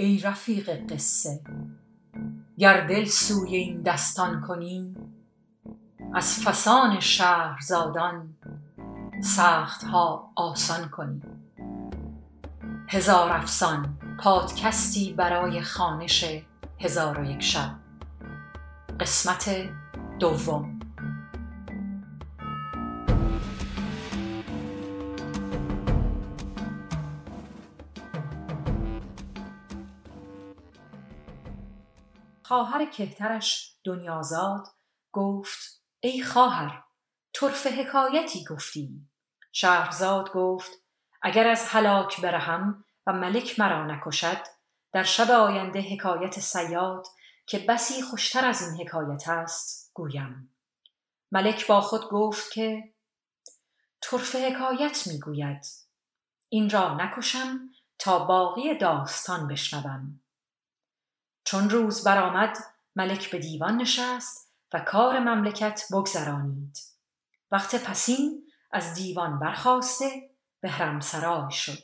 ای 0.00 0.18
رفیق 0.18 0.92
قصه 0.92 1.40
گر 2.58 2.86
دل 2.86 3.04
سوی 3.04 3.56
این 3.56 3.82
دستان 3.82 4.40
کنی 4.40 4.96
از 6.14 6.40
فسان 6.44 7.00
شهرزادان 7.00 8.36
سخت 9.22 9.84
ها 9.84 10.32
آسان 10.36 10.88
کنی. 10.88 11.22
هزار 12.88 13.32
افسان 13.32 13.98
پادکستی 14.22 15.12
برای 15.12 15.62
خوانش 15.62 16.24
هزار 16.80 17.20
و 17.20 17.24
یک 17.24 17.42
شب. 17.42 17.70
قسمت 19.00 19.68
دوم 20.18 20.79
خواهر 32.50 32.84
کهترش 32.84 33.76
دنیازاد 33.84 34.66
گفت 35.12 35.82
ای 36.00 36.22
خواهر 36.22 36.84
طرفه 37.34 37.70
حکایتی 37.70 38.44
گفتی. 38.44 39.08
شهرزاد 39.52 40.32
گفت 40.32 40.70
اگر 41.22 41.48
از 41.48 41.68
هلاک 41.68 42.20
برهم 42.20 42.84
و 43.06 43.12
ملک 43.12 43.58
مرا 43.60 43.86
نکشد 43.86 44.46
در 44.92 45.02
شب 45.02 45.30
آینده 45.30 45.80
حکایت 45.80 46.40
صیاد 46.40 47.06
که 47.46 47.58
بسی 47.58 48.02
خوشتر 48.02 48.44
از 48.44 48.62
این 48.62 48.80
حکایت 48.80 49.28
است 49.28 49.90
گویم. 49.94 50.56
ملک 51.32 51.66
با 51.66 51.80
خود 51.80 52.08
گفت 52.08 52.52
که 52.52 52.94
طرفه 54.00 54.48
حکایت 54.48 55.06
می‌گوید. 55.06 55.66
این 56.48 56.70
را 56.70 56.94
نکشم 56.94 57.70
تا 57.98 58.18
باقی 58.18 58.78
داستان 58.78 59.48
بشنوم. 59.48 60.19
چون 61.44 61.70
روز 61.70 62.04
برآمد 62.04 62.58
ملک 62.96 63.30
به 63.30 63.38
دیوان 63.38 63.76
نشست 63.76 64.52
و 64.72 64.80
کار 64.80 65.18
مملکت 65.18 65.82
بگذرانید. 65.92 66.78
وقت 67.50 67.84
پسین 67.84 68.46
از 68.72 68.94
دیوان 68.94 69.38
برخاسته 69.38 70.30
به 70.60 70.68
حرمسرای 70.68 71.50
شد. 71.50 71.82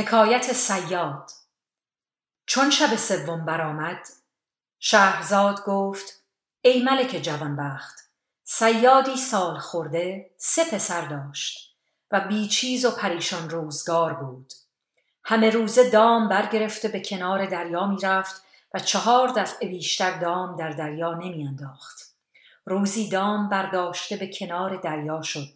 حکایت 0.00 0.52
صیاد. 0.52 1.30
چون 2.46 2.70
شب 2.70 2.96
سوم 2.96 3.44
برآمد 3.44 4.08
شهرزاد 4.78 5.64
گفت 5.64 6.22
ای 6.62 6.82
ملک 6.82 7.10
جوانبخت 7.22 7.98
صیادی 8.44 9.16
سالخورده 9.16 10.30
سه 10.36 10.64
پسر 10.64 11.06
داشت 11.06 11.76
و 12.10 12.20
بی 12.20 12.48
چیز 12.48 12.84
و 12.84 12.90
پریشان 12.90 13.50
روزگار 13.50 14.14
بود. 14.14 14.52
همه 15.24 15.50
روزه 15.50 15.90
دام 15.90 16.28
برگرفته 16.28 16.88
به 16.88 17.00
کنار 17.00 17.46
دریا 17.46 17.86
می‌رفت 17.86 18.42
و 18.74 18.78
چهار 18.78 19.28
دفعه 19.28 19.68
بیشتر 19.68 20.18
دام 20.18 20.56
در 20.56 20.70
دریا 20.70 21.14
نمیانداخت. 21.14 22.14
روزی 22.66 23.08
دام 23.08 23.48
برداشته 23.48 24.16
به 24.16 24.30
کنار 24.38 24.76
دریا 24.76 25.22
شد. 25.22 25.48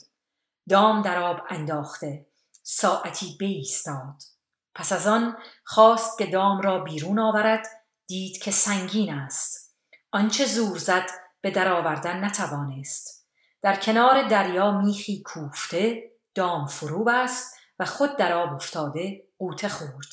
دام 0.69 1.03
در 1.03 1.23
آب 1.23 1.41
انداخته 1.49 2.27
ساعتی 2.67 3.37
بایستاد 3.41 4.34
پس 4.75 4.93
از 4.93 5.07
آن 5.07 5.37
خواست 5.65 6.19
که 6.19 6.27
دام 6.27 6.61
را 6.61 6.79
بیرون 6.79 7.19
آورد 7.19 7.67
دید 8.07 8.39
که 8.43 8.51
سنگین 8.51 9.15
است. 9.15 9.77
آنچه 10.13 10.47
زور 10.47 10.79
زد 10.79 11.11
به 11.41 11.51
درآوردن 11.51 12.25
نتوانست. 12.25 13.29
در 13.63 13.77
کنار 13.77 14.29
دریا 14.29 14.71
میخی 14.71 15.23
کوفته 15.23 16.11
دام 16.35 16.67
فرو 16.67 17.05
بست 17.05 17.57
و 17.79 17.85
خود 17.85 18.17
در 18.17 18.33
آب 18.33 18.55
افتاده 18.55 19.25
غوطه 19.39 19.69
خورد. 19.69 20.09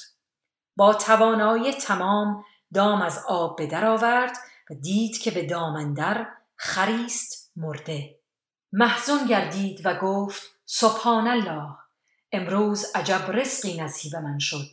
با 0.76 0.94
توانایی 0.94 1.74
تمام 1.74 2.46
دام 2.74 3.02
از 3.02 3.26
آب 3.28 3.58
به 3.58 3.68
در 3.68 3.86
آورد 3.86 4.38
و 4.70 4.74
دید 4.74 5.18
که 5.18 5.32
به 5.32 5.46
دام 5.46 5.76
اندر 5.76 6.28
خریست 6.56 7.52
مرده. 7.56 8.20
محزون 8.72 9.26
گردید 9.26 9.86
و 9.86 10.00
گفت 10.00 10.42
سبحان 10.66 11.28
الله. 11.28 11.81
امروز 12.34 12.86
عجب 12.96 13.26
رزقی 13.30 13.82
نصیب 13.82 14.16
من 14.16 14.40
شد. 14.40 14.70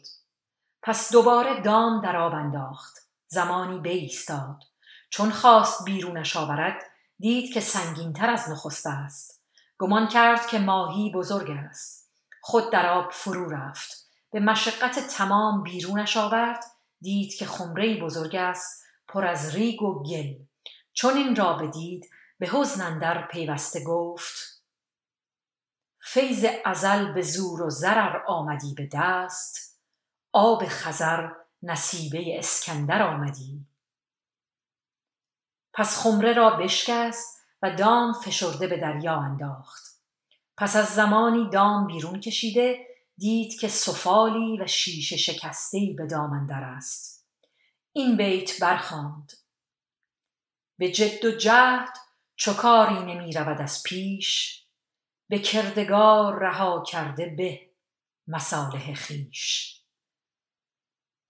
پس 0.82 1.12
دوباره 1.12 1.60
دام 1.60 2.00
در 2.00 2.16
آب 2.16 2.34
انداخت 2.34 2.98
زمانی 3.28 3.78
بایستاد 3.78 4.62
چون 5.10 5.30
خواست 5.30 5.84
بیرونش 5.84 6.36
آورد 6.36 6.82
دید 7.18 7.52
که 7.52 7.60
سنگینتر 7.60 8.30
از 8.30 8.50
نخست 8.50 8.86
است. 8.86 9.42
گمان 9.78 10.08
کرد 10.08 10.46
که 10.46 10.58
ماهی 10.58 11.12
بزرگ 11.12 11.50
است. 11.50 12.12
خود 12.40 12.72
در 12.72 12.86
آب 12.86 13.10
فرو 13.12 13.50
رفت. 13.50 14.08
به 14.30 14.40
مشقت 14.40 14.98
تمام 14.98 15.62
بیرونش 15.62 16.16
آورد 16.16 16.64
دید 17.00 17.34
که 17.34 17.46
خمره 17.46 18.00
بزرگ 18.00 18.36
است 18.36 18.84
پر 19.08 19.26
از 19.26 19.54
ریگ 19.54 19.82
و 19.82 20.02
گل. 20.02 20.34
چون 20.92 21.16
این 21.16 21.36
را 21.36 21.52
بدید 21.52 22.10
به 22.38 22.48
حزن 22.52 22.82
اندر 22.82 23.26
پیوسته 23.26 23.84
گفت 23.84 24.47
فیض 26.00 26.46
ازل 26.64 27.12
به 27.12 27.22
زور 27.22 27.62
و 27.62 27.70
زرر 27.70 28.22
آمدی 28.26 28.74
به 28.74 28.88
دست 28.92 29.80
آب 30.32 30.64
خزر 30.68 31.28
نصیبه 31.62 32.38
اسکندر 32.38 33.02
آمدی. 33.02 33.66
پس 35.72 36.02
خمره 36.02 36.32
را 36.32 36.50
بشکست 36.50 37.38
و 37.62 37.76
دام 37.76 38.12
فشرده 38.12 38.66
به 38.66 38.76
دریا 38.76 39.16
انداخت. 39.16 40.02
پس 40.56 40.76
از 40.76 40.86
زمانی 40.86 41.50
دام 41.50 41.86
بیرون 41.86 42.20
کشیده 42.20 42.86
دید 43.16 43.60
که 43.60 43.68
سفالی 43.68 44.58
و 44.60 44.66
شیشه 44.66 45.16
شکسته 45.16 45.78
به 45.96 46.06
دام 46.06 46.32
اندر 46.32 46.62
است. 46.62 47.28
این 47.92 48.16
بیت 48.16 48.60
برخواند 48.60 49.32
به 50.78 50.92
جد 50.92 51.24
و 51.24 51.30
جهد 51.30 51.98
چو 52.36 52.52
کاری 52.52 53.14
نمی 53.14 53.32
رود 53.32 53.60
از 53.60 53.82
پیش 53.82 54.62
به 55.28 55.38
کردگار 55.38 56.38
رها 56.38 56.82
کرده 56.82 57.34
به 57.36 57.60
مصالح 58.26 58.94
خویش. 58.94 59.78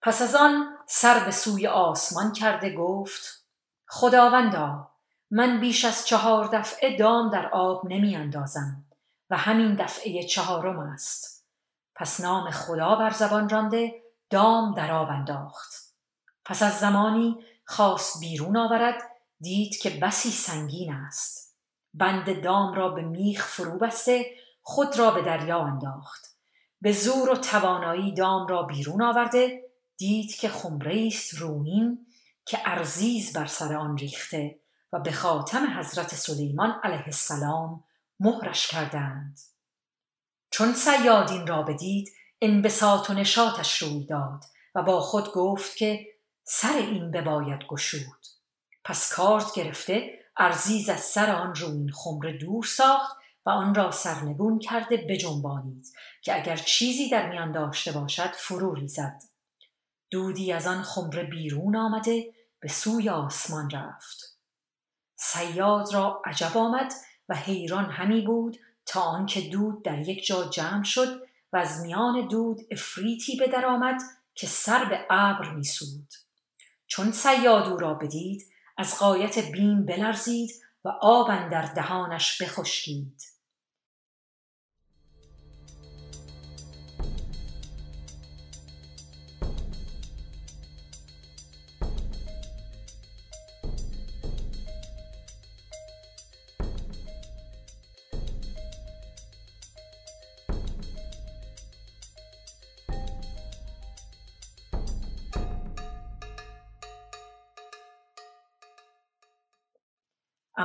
پس 0.01 0.21
از 0.21 0.35
آن 0.35 0.77
سر 0.87 1.25
به 1.25 1.31
سوی 1.31 1.67
آسمان 1.67 2.33
کرده 2.33 2.75
گفت 2.75 3.45
خداوندا 3.87 4.91
من 5.31 5.59
بیش 5.59 5.85
از 5.85 6.07
چهار 6.07 6.47
دفعه 6.47 6.97
دام 6.97 7.29
در 7.29 7.49
آب 7.49 7.87
نمی 7.87 8.15
اندازم 8.15 8.85
و 9.29 9.37
همین 9.37 9.75
دفعه 9.75 10.23
چهارم 10.23 10.79
است. 10.79 11.47
پس 11.95 12.19
نام 12.19 12.51
خدا 12.51 12.95
بر 12.95 13.09
زبان 13.09 13.49
رانده 13.49 14.03
دام 14.29 14.73
در 14.73 14.91
آب 14.91 15.09
انداخت. 15.09 15.73
پس 16.45 16.63
از 16.63 16.79
زمانی 16.79 17.45
خواست 17.65 18.19
بیرون 18.19 18.57
آورد 18.57 19.01
دید 19.39 19.77
که 19.77 19.89
بسی 19.89 20.29
سنگین 20.29 20.93
است. 20.93 21.38
بند 21.93 22.41
دام 22.41 22.73
را 22.73 22.89
به 22.89 23.01
میخ 23.01 23.47
فرو 23.47 23.79
بسته 23.79 24.25
خود 24.61 24.99
را 24.99 25.11
به 25.11 25.21
دریا 25.21 25.59
انداخت. 25.59 26.35
به 26.81 26.91
زور 26.91 27.29
و 27.29 27.35
توانایی 27.35 28.13
دام 28.13 28.47
را 28.47 28.63
بیرون 28.63 29.01
آورده 29.01 29.69
دید 29.97 30.35
که 30.35 30.49
خمره 30.49 31.07
است 31.07 31.33
رومین 31.33 32.05
که 32.45 32.59
ارزیز 32.65 33.33
بر 33.33 33.45
سر 33.45 33.75
آن 33.75 33.97
ریخته 33.97 34.59
و 34.93 34.99
به 34.99 35.11
خاتم 35.11 35.79
حضرت 35.79 36.15
سلیمان 36.15 36.79
علیه 36.83 37.03
السلام 37.05 37.83
مهرش 38.19 38.67
کردند. 38.67 39.39
چون 40.51 40.73
سیادین 40.73 41.47
را 41.47 41.63
بدید 41.63 42.09
انبساط 42.41 43.09
و 43.09 43.13
نشاتش 43.13 43.77
روی 43.77 44.05
داد 44.05 44.43
و 44.75 44.83
با 44.83 45.01
خود 45.01 45.31
گفت 45.31 45.77
که 45.77 46.07
سر 46.43 46.73
این 46.73 47.11
بباید 47.11 47.63
گشود. 47.67 48.25
پس 48.83 49.13
کارد 49.13 49.45
گرفته 49.55 50.19
ارزیز 50.39 50.89
از 50.89 50.99
سر 50.99 51.31
آن 51.31 51.55
روین 51.55 51.91
خمره 51.91 52.37
دور 52.37 52.63
ساخت 52.63 53.17
و 53.45 53.49
آن 53.49 53.75
را 53.75 53.91
سرنگون 53.91 54.59
کرده 54.59 55.05
بجنبانید 55.09 55.87
که 56.21 56.35
اگر 56.35 56.55
چیزی 56.55 57.09
در 57.09 57.29
میان 57.29 57.51
داشته 57.51 57.91
باشد 57.91 58.31
فرو 58.31 58.73
ریزد. 58.73 59.21
دودی 60.11 60.53
از 60.53 60.67
آن 60.67 60.83
خمره 60.83 61.23
بیرون 61.23 61.75
آمده 61.75 62.33
به 62.59 62.67
سوی 62.67 63.09
آسمان 63.09 63.69
رفت. 63.69 64.37
سیاد 65.15 65.93
را 65.93 66.21
عجب 66.25 66.57
آمد 66.57 66.93
و 67.29 67.35
حیران 67.35 67.85
همی 67.85 68.21
بود 68.21 68.57
تا 68.85 69.01
آنکه 69.01 69.41
دود 69.41 69.83
در 69.83 70.09
یک 70.09 70.25
جا 70.25 70.43
جمع 70.43 70.83
شد 70.83 71.21
و 71.53 71.57
از 71.57 71.81
میان 71.81 72.27
دود 72.27 72.59
افریتی 72.71 73.35
به 73.35 73.47
در 73.47 73.65
آمد 73.65 74.01
که 74.35 74.47
سر 74.47 74.85
به 74.85 75.05
ابر 75.09 75.53
میسود 75.53 76.13
چون 76.87 77.11
سیاد 77.11 77.67
او 77.67 77.77
را 77.77 77.93
بدید 77.93 78.48
از 78.79 78.99
قایت 78.99 79.51
بیم 79.51 79.85
بلرزید 79.85 80.49
و 80.85 80.89
آب 81.01 81.27
در 81.49 81.61
دهانش 81.61 82.41
بخشکید. 82.41 83.21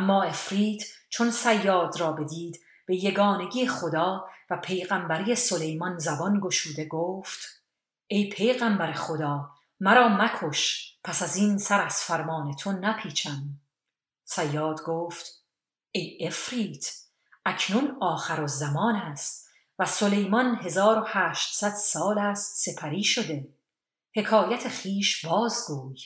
اما 0.05 0.23
افریت 0.23 0.83
چون 1.09 1.31
سیاد 1.31 2.01
را 2.01 2.13
بدید 2.13 2.61
به 2.87 3.05
یگانگی 3.05 3.69
خدا 3.69 4.29
و 4.51 4.57
پیغمبری 4.57 5.35
سلیمان 5.35 5.99
زبان 5.99 6.41
گشوده 6.41 6.85
گفت 6.85 7.63
ای 8.07 8.29
پیغمبر 8.29 8.93
خدا 8.93 9.51
مرا 9.81 10.09
مکش 10.09 10.97
پس 11.05 11.23
از 11.23 11.37
این 11.37 11.59
سر 11.59 11.85
از 11.85 12.03
فرمان 12.03 12.57
تو 12.57 12.73
نپیچم. 12.73 13.43
سیاد 14.25 14.83
گفت 14.83 15.45
ای 15.93 16.27
افریت 16.27 16.93
اکنون 17.45 17.97
آخر 18.01 18.41
و 18.41 18.47
زمان 18.47 18.97
است 18.97 19.49
و 19.79 19.87
سلیمان 19.87 20.57
هزار 20.57 20.99
و 20.99 21.05
هشتصد 21.07 21.75
سال 21.75 22.19
است 22.19 22.71
سپری 22.71 23.05
شده. 23.05 23.49
حکایت 24.15 24.69
خیش 24.69 25.27
بازگوی. 25.27 25.99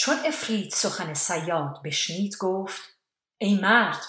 چون 0.00 0.16
افرید 0.26 0.70
سخن 0.70 1.14
سیاد 1.14 1.82
بشنید 1.84 2.36
گفت 2.36 2.80
ای 3.38 3.54
مرد 3.54 4.00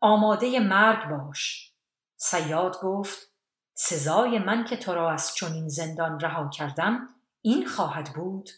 آماده 0.00 0.60
مرگ 0.60 1.08
باش. 1.08 1.72
سیاد 2.16 2.80
گفت 2.82 3.32
سزای 3.74 4.38
من 4.38 4.64
که 4.64 4.76
تو 4.76 4.94
را 4.94 5.12
از 5.12 5.34
چنین 5.34 5.68
زندان 5.68 6.20
رها 6.20 6.48
کردم 6.48 7.08
این 7.42 7.66
خواهد 7.66 8.12
بود. 8.14 8.50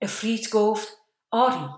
افریت 0.00 0.50
گفت 0.50 0.88
آری 1.30 1.68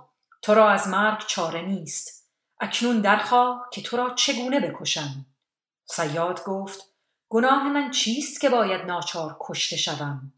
تو 0.43 0.55
را 0.55 0.71
از 0.71 0.89
مرگ 0.89 1.27
چاره 1.27 1.63
نیست. 1.63 2.33
اکنون 2.61 3.01
درخواه 3.01 3.69
که 3.73 3.83
تو 3.83 3.97
را 3.97 4.15
چگونه 4.15 4.61
بکشم. 4.61 5.27
سیاد 5.85 6.45
گفت 6.45 6.81
گناه 7.29 7.69
من 7.69 7.91
چیست 7.91 8.41
که 8.41 8.49
باید 8.49 8.87
ناچار 8.87 9.37
کشته 9.41 9.77
شوم؟ 9.77 10.33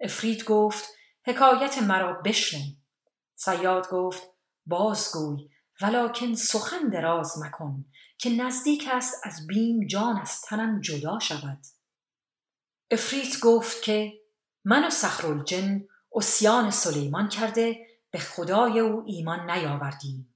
افریت 0.00 0.44
گفت 0.44 0.84
حکایت 1.24 1.78
مرا 1.78 2.12
بشنو. 2.12 2.85
سیاد 3.36 3.88
گفت 3.88 4.22
بازگوی 4.66 5.48
ولکن 5.80 6.34
سخن 6.34 6.88
دراز 6.88 7.42
مکن 7.42 7.84
که 8.18 8.30
نزدیک 8.30 8.88
است 8.92 9.14
از 9.24 9.46
بیم 9.46 9.86
جان 9.86 10.18
از 10.18 10.40
تنم 10.40 10.80
جدا 10.80 11.18
شود. 11.18 11.58
افریت 12.90 13.40
گفت 13.40 13.82
که 13.82 14.12
من 14.64 14.86
و 14.86 14.90
سخرالجن 14.90 15.84
اسیان 16.12 16.70
سلیمان 16.70 17.28
کرده 17.28 17.86
به 18.10 18.18
خدای 18.18 18.80
او 18.80 19.02
ایمان 19.06 19.50
نیاوردیم. 19.50 20.34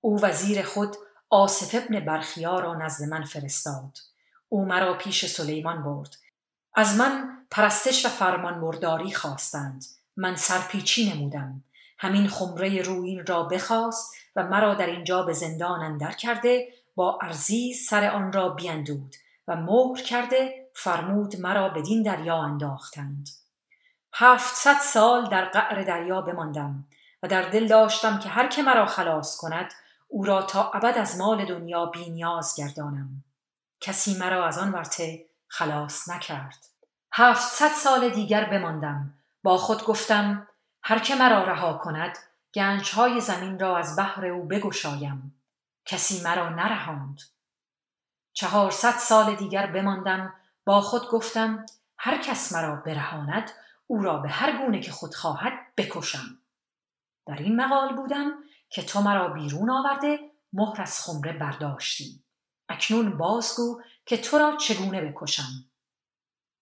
او 0.00 0.20
وزیر 0.22 0.62
خود 0.62 0.96
آصف 1.30 1.74
ابن 1.74 2.04
برخیا 2.04 2.60
را 2.60 2.74
نزد 2.74 3.04
من 3.04 3.24
فرستاد. 3.24 3.98
او 4.48 4.64
مرا 4.64 4.98
پیش 4.98 5.26
سلیمان 5.26 5.82
برد. 5.82 6.16
از 6.74 6.96
من 6.96 7.46
پرستش 7.50 8.06
و 8.06 8.08
فرمان 8.08 8.60
برداری 8.60 9.12
خواستند. 9.12 9.84
من 10.16 10.36
سرپیچی 10.36 11.12
نمودم. 11.12 11.64
همین 11.98 12.28
خمره 12.28 12.82
روین 12.82 13.26
را 13.26 13.42
بخواست 13.42 14.14
و 14.36 14.42
مرا 14.42 14.74
در 14.74 14.86
اینجا 14.86 15.22
به 15.22 15.32
زندان 15.32 15.80
اندر 15.80 16.12
کرده 16.12 16.68
با 16.94 17.18
ارزیز 17.22 17.86
سر 17.86 18.10
آن 18.10 18.32
را 18.32 18.48
بیندود 18.48 19.16
و 19.48 19.56
مهر 19.56 20.02
کرده 20.02 20.68
فرمود 20.74 21.40
مرا 21.40 21.68
بدین 21.68 22.02
دریا 22.02 22.36
انداختند. 22.36 23.28
هفتصد 24.14 24.78
سال 24.80 25.28
در 25.28 25.44
قعر 25.44 25.82
دریا 25.82 26.20
بماندم 26.20 26.84
و 27.22 27.28
در 27.28 27.42
دل 27.42 27.68
داشتم 27.68 28.18
که 28.18 28.28
هر 28.28 28.48
که 28.48 28.62
مرا 28.62 28.86
خلاص 28.86 29.36
کند 29.36 29.72
او 30.08 30.24
را 30.24 30.42
تا 30.42 30.70
ابد 30.70 30.98
از 30.98 31.18
مال 31.18 31.44
دنیا 31.44 31.86
بینیاز 31.86 32.54
گردانم. 32.56 33.24
کسی 33.80 34.18
مرا 34.18 34.46
از 34.46 34.58
آن 34.58 34.72
ورته 34.72 35.24
خلاص 35.48 36.08
نکرد. 36.08 36.58
هفتصد 37.12 37.68
سال 37.68 38.08
دیگر 38.08 38.44
بماندم. 38.44 39.14
با 39.42 39.56
خود 39.56 39.84
گفتم 39.84 40.48
هر 40.82 40.98
که 40.98 41.14
مرا 41.14 41.44
رها 41.44 41.78
کند 41.78 42.18
گنجهای 42.54 43.20
زمین 43.20 43.58
را 43.58 43.78
از 43.78 43.96
بحر 43.98 44.26
او 44.26 44.44
بگشایم. 44.44 45.42
کسی 45.84 46.22
مرا 46.22 46.48
نرهاند. 46.48 47.20
چهارصد 48.32 48.94
سال 48.98 49.34
دیگر 49.34 49.66
بماندم 49.66 50.34
با 50.64 50.80
خود 50.80 51.08
گفتم 51.08 51.66
هر 51.98 52.18
کس 52.18 52.52
مرا 52.52 52.76
برهاند 52.76 53.50
او 53.86 54.02
را 54.02 54.16
به 54.16 54.28
هر 54.28 54.64
گونه 54.64 54.80
که 54.80 54.92
خود 54.92 55.14
خواهد 55.14 55.52
بکشم. 55.76 56.38
در 57.26 57.36
این 57.36 57.56
مقال 57.56 57.96
بودم 57.96 58.32
که 58.70 58.82
تو 58.82 59.00
مرا 59.00 59.28
بیرون 59.28 59.70
آورده 59.70 60.18
مهر 60.52 60.82
از 60.82 61.04
خمره 61.04 61.32
برداشتی. 61.32 62.22
اکنون 62.68 63.18
بازگو 63.18 63.82
که 64.06 64.16
تو 64.16 64.38
را 64.38 64.56
چگونه 64.56 65.00
بکشم. 65.00 65.64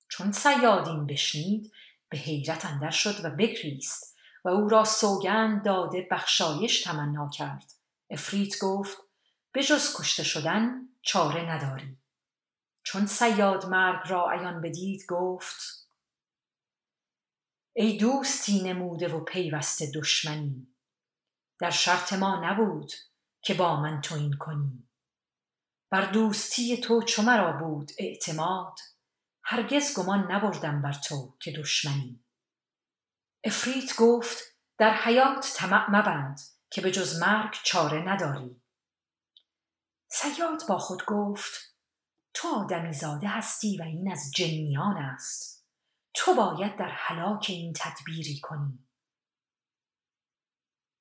چون 0.08 0.32
سیادین 0.32 1.06
بشنید 1.06 1.72
به 2.08 2.18
حیرت 2.18 2.64
اندر 2.64 2.90
شد 2.90 3.24
و 3.24 3.30
بگریست 3.30 4.16
و 4.44 4.48
او 4.48 4.68
را 4.68 4.84
سوگند 4.84 5.64
داده 5.64 6.08
بخشایش 6.10 6.82
تمنا 6.82 7.30
کرد. 7.30 7.72
افریت 8.10 8.58
گفت 8.62 8.98
به 9.52 9.62
جز 9.62 9.96
کشته 9.96 10.24
شدن 10.24 10.88
چاره 11.02 11.42
نداری. 11.50 11.98
چون 12.82 13.06
سیاد 13.06 13.66
مرگ 13.66 14.00
را 14.08 14.30
عیان 14.30 14.60
بدید 14.60 15.06
گفت 15.08 15.88
ای 17.72 17.96
دوستی 17.96 18.62
نموده 18.62 19.08
و 19.08 19.20
پیوسته 19.20 19.90
دشمنی 19.94 20.66
در 21.58 21.70
شرط 21.70 22.12
ما 22.12 22.40
نبود 22.44 22.92
که 23.42 23.54
با 23.54 23.80
من 23.80 24.00
تو 24.00 24.14
این 24.14 24.32
کنی. 24.32 24.88
بر 25.90 26.10
دوستی 26.10 26.76
تو 26.76 27.02
چو 27.02 27.22
مرا 27.22 27.52
بود 27.52 27.92
اعتماد 27.98 28.78
هرگز 29.48 29.94
گمان 29.96 30.32
نبردم 30.32 30.82
بر 30.82 30.92
تو 30.92 31.36
که 31.40 31.52
دشمنی. 31.52 32.24
افریت 33.44 33.96
گفت 33.96 34.38
در 34.78 34.94
حیات 34.94 35.52
طمع 35.56 35.90
مبند 35.90 36.40
که 36.70 36.80
به 36.80 36.90
جز 36.90 37.22
مرگ 37.22 37.54
چاره 37.64 37.98
نداری. 38.08 38.62
سیاد 40.10 40.62
با 40.68 40.78
خود 40.78 41.04
گفت 41.04 41.76
تو 42.34 42.48
آدمی 42.48 42.92
زاده 42.92 43.28
هستی 43.28 43.78
و 43.78 43.82
این 43.82 44.12
از 44.12 44.30
جنیان 44.36 44.96
است. 44.96 45.66
تو 46.14 46.34
باید 46.34 46.76
در 46.76 46.90
حلاک 46.90 47.46
این 47.48 47.72
تدبیری 47.76 48.40
کنی. 48.40 48.86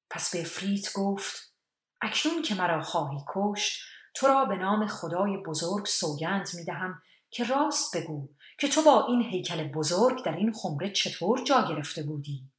پس 0.09 0.31
به 0.31 0.41
افریت 0.41 0.93
گفت 0.93 1.55
اکنون 2.01 2.41
که 2.41 2.55
مرا 2.55 2.81
خواهی 2.81 3.19
کشت 3.27 3.81
تو 4.15 4.27
را 4.27 4.45
به 4.45 4.55
نام 4.55 4.87
خدای 4.87 5.37
بزرگ 5.37 5.85
سوگند 5.85 6.47
می 6.53 6.65
دهم 6.65 7.01
که 7.35 7.43
راست 7.43 7.97
بگو 7.97 8.29
که 8.59 8.67
تو 8.67 8.81
با 8.81 9.05
این 9.07 9.21
هیکل 9.21 9.67
بزرگ 9.67 10.23
در 10.23 10.35
این 10.35 10.53
خمره 10.53 10.91
چطور 10.91 11.43
جا 11.43 11.67
گرفته 11.69 12.03
بودی؟ 12.03 12.51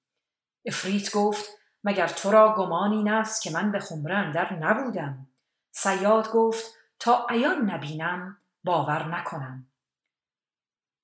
افریت 0.66 1.12
گفت 1.12 1.44
مگر 1.84 2.08
تو 2.08 2.30
را 2.30 2.54
گمان 2.58 2.92
این 2.92 3.08
است 3.08 3.42
که 3.42 3.50
من 3.50 3.72
به 3.72 3.80
خمره 3.80 4.14
اندر 4.14 4.52
نبودم؟ 4.52 5.28
سیاد 5.72 6.30
گفت 6.30 6.64
تا 6.98 7.26
عیان 7.30 7.70
نبینم 7.70 8.38
باور 8.64 9.18
نکنم. 9.18 9.66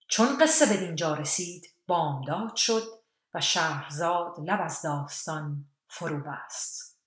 چون 0.08 0.38
قصه 0.38 0.66
به 0.66 0.76
دینجا 0.76 1.14
رسید 1.14 1.66
بامداد 1.86 2.56
شد 2.56 2.82
و 3.34 3.40
شهرزاد 3.40 4.34
لب 4.38 4.60
از 4.62 4.82
داستان 4.82 5.64
فرو 5.88 6.20
بست. 6.20 6.98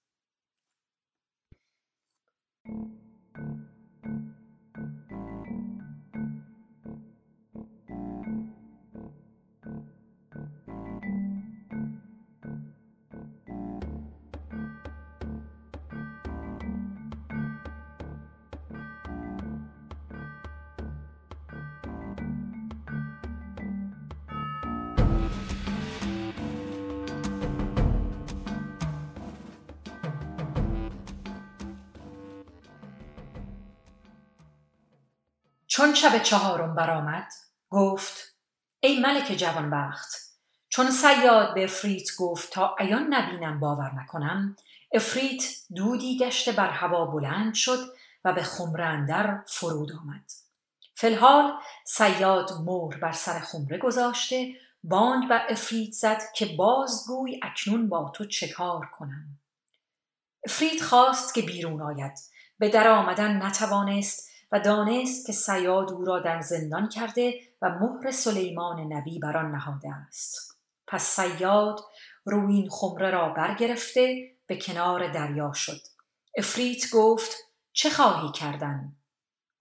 چون 35.86 35.94
شب 35.94 36.24
چهارم 36.24 36.76
برآمد 36.76 37.28
گفت 37.70 38.36
ای 38.80 39.00
ملک 39.00 39.32
جوانبخت 39.32 40.16
چون 40.70 40.92
سیاد 40.92 41.54
به 41.54 41.64
افریت 41.64 42.16
گفت 42.20 42.52
تا 42.52 42.76
ایان 42.80 43.14
نبینم 43.14 43.60
باور 43.60 43.92
نکنم 43.96 44.56
افریت 44.92 45.44
دودی 45.76 46.18
گشته 46.18 46.52
بر 46.52 46.70
هوا 46.70 47.06
بلند 47.06 47.54
شد 47.54 47.80
و 48.24 48.34
به 48.34 48.44
خمره 48.44 48.86
اندر 48.86 49.40
فرود 49.48 49.92
آمد. 49.92 50.32
فلحال 50.96 51.54
سیاد 51.86 52.50
مور 52.66 52.98
بر 52.98 53.12
سر 53.12 53.40
خمره 53.40 53.78
گذاشته 53.78 54.54
باند 54.84 55.30
بر 55.30 55.46
افریت 55.50 55.92
زد 55.92 56.22
که 56.36 56.46
بازگوی 56.46 57.40
اکنون 57.44 57.90
با 57.90 58.12
تو 58.16 58.26
چه 58.26 58.48
کار 58.48 58.86
کنم. 58.86 59.40
افریت 60.46 60.84
خواست 60.84 61.34
که 61.34 61.42
بیرون 61.42 61.82
آید. 61.82 62.20
به 62.60 62.70
در 62.70 62.88
آمدن 62.88 63.46
نتوانست 63.46 64.35
و 64.52 64.60
دانست 64.60 65.26
که 65.28 65.34
سیاد 65.34 65.92
او 65.92 66.06
را 66.06 66.20
در 66.20 66.42
زندان 66.42 66.90
کرده 66.90 67.40
و 67.62 67.70
مهر 67.70 68.12
سلیمان 68.12 68.94
نبی 68.94 69.20
بر 69.20 69.38
آن 69.38 69.52
نهاده 69.52 69.90
است. 70.08 70.60
پس 70.88 71.04
سیاد 71.04 71.80
روین 72.26 72.70
خمره 72.70 73.10
را 73.10 73.30
برگرفته 73.30 74.32
به 74.48 74.58
کنار 74.58 75.12
دریا 75.12 75.54
شد. 75.54 75.82
افریت 76.38 76.90
گفت 76.94 77.36
چه 77.74 77.90
خواهی 77.90 78.32
کردن؟ 78.32 78.96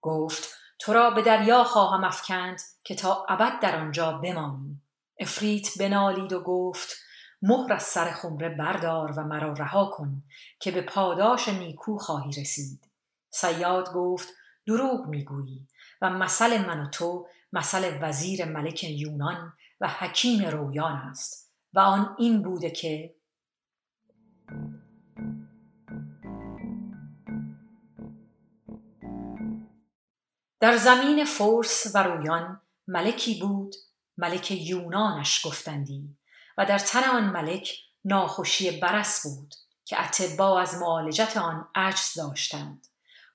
گفت 0.01 0.55
تو 0.79 0.93
را 0.93 1.09
به 1.09 1.21
دریا 1.21 1.63
خواهم 1.63 2.03
افکند 2.03 2.61
که 2.83 2.95
تا 2.95 3.25
ابد 3.29 3.59
در 3.59 3.79
آنجا 3.79 4.11
بمانی. 4.11 4.81
افریت 5.19 5.77
بنالید 5.79 6.33
و 6.33 6.39
گفت 6.39 6.95
مهر 7.41 7.73
از 7.73 7.83
سر 7.83 8.11
خمره 8.11 8.49
بردار 8.49 9.11
و 9.11 9.23
مرا 9.23 9.53
رها 9.53 9.85
کن 9.85 10.23
که 10.59 10.71
به 10.71 10.81
پاداش 10.81 11.47
نیکو 11.47 11.97
خواهی 11.97 12.31
رسید. 12.31 12.87
سیاد 13.29 13.93
گفت 13.93 14.27
دروغ 14.67 15.07
می‌گویی 15.07 15.67
و 16.01 16.09
مثل 16.09 16.65
من 16.65 16.79
و 16.79 16.89
تو 16.89 17.27
مثل 17.53 17.97
وزیر 18.01 18.45
ملک 18.45 18.83
یونان 18.83 19.53
و 19.81 19.87
حکیم 19.87 20.45
رویان 20.45 20.91
است 20.91 21.53
و 21.73 21.79
آن 21.79 22.15
این 22.19 22.41
بوده 22.41 22.71
که 22.71 23.15
در 30.59 30.77
زمین 30.77 31.25
فرس 31.25 31.95
و 31.95 32.03
رویان 32.03 32.61
ملکی 32.87 33.39
بود 33.39 33.75
ملک 34.17 34.51
یونانش 34.51 35.45
گفتندی 35.45 36.17
و 36.57 36.65
در 36.65 36.79
تن 36.79 37.03
آن 37.03 37.23
ملک 37.23 37.77
ناخوشی 38.05 38.79
برس 38.79 39.27
بود 39.27 39.53
که 39.85 40.01
اتبا 40.05 40.59
از 40.59 40.75
معالجت 40.81 41.37
آن 41.37 41.67
عجز 41.75 42.13
داشتند. 42.17 42.87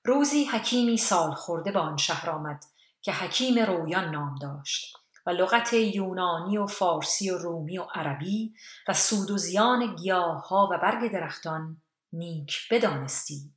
روزی 0.05 0.45
حکیمی 0.45 0.97
سال 0.97 1.31
خورده 1.31 1.71
به 1.71 1.79
آن 1.79 1.97
شهر 1.97 2.29
آمد 2.29 2.65
که 3.01 3.13
حکیم 3.13 3.59
رویان 3.59 4.11
نام 4.11 4.35
داشت 4.41 4.97
و 5.25 5.29
لغت 5.29 5.73
یونانی 5.73 6.57
و 6.57 6.67
فارسی 6.67 7.29
و 7.29 7.37
رومی 7.37 7.77
و 7.77 7.83
عربی 7.83 8.53
و 8.87 8.93
سود 8.93 9.31
و 9.31 9.37
زیان 9.37 9.95
گیاه 9.95 10.47
ها 10.47 10.69
و 10.71 10.77
برگ 10.77 11.11
درختان 11.11 11.81
نیک 12.13 12.59
بدانستی. 12.71 13.53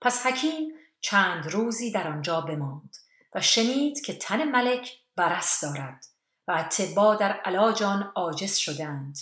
پس 0.00 0.26
حکیم 0.26 0.72
چند 1.00 1.46
روزی 1.46 1.92
در 1.92 2.08
آنجا 2.08 2.40
بماند 2.40 2.96
و 3.34 3.40
شنید 3.40 4.00
که 4.00 4.14
تن 4.14 4.50
ملک 4.50 4.92
برس 5.16 5.60
دارد 5.64 6.04
و 6.48 6.52
اتبا 6.52 7.14
در 7.14 7.32
علاج 7.32 7.82
عاجز 8.14 8.56
شدند. 8.56 9.18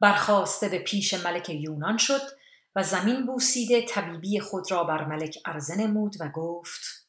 برخواسته 0.00 0.68
به 0.68 0.78
پیش 0.78 1.14
ملک 1.14 1.48
یونان 1.50 1.96
شد 1.96 2.20
و 2.76 2.82
زمین 2.82 3.26
بوسیده 3.26 3.82
طبیبی 3.82 4.40
خود 4.40 4.70
را 4.70 4.84
بر 4.84 5.04
ملک 5.04 5.38
عرضه 5.44 5.76
نمود 5.76 6.16
و 6.20 6.28
گفت 6.28 7.08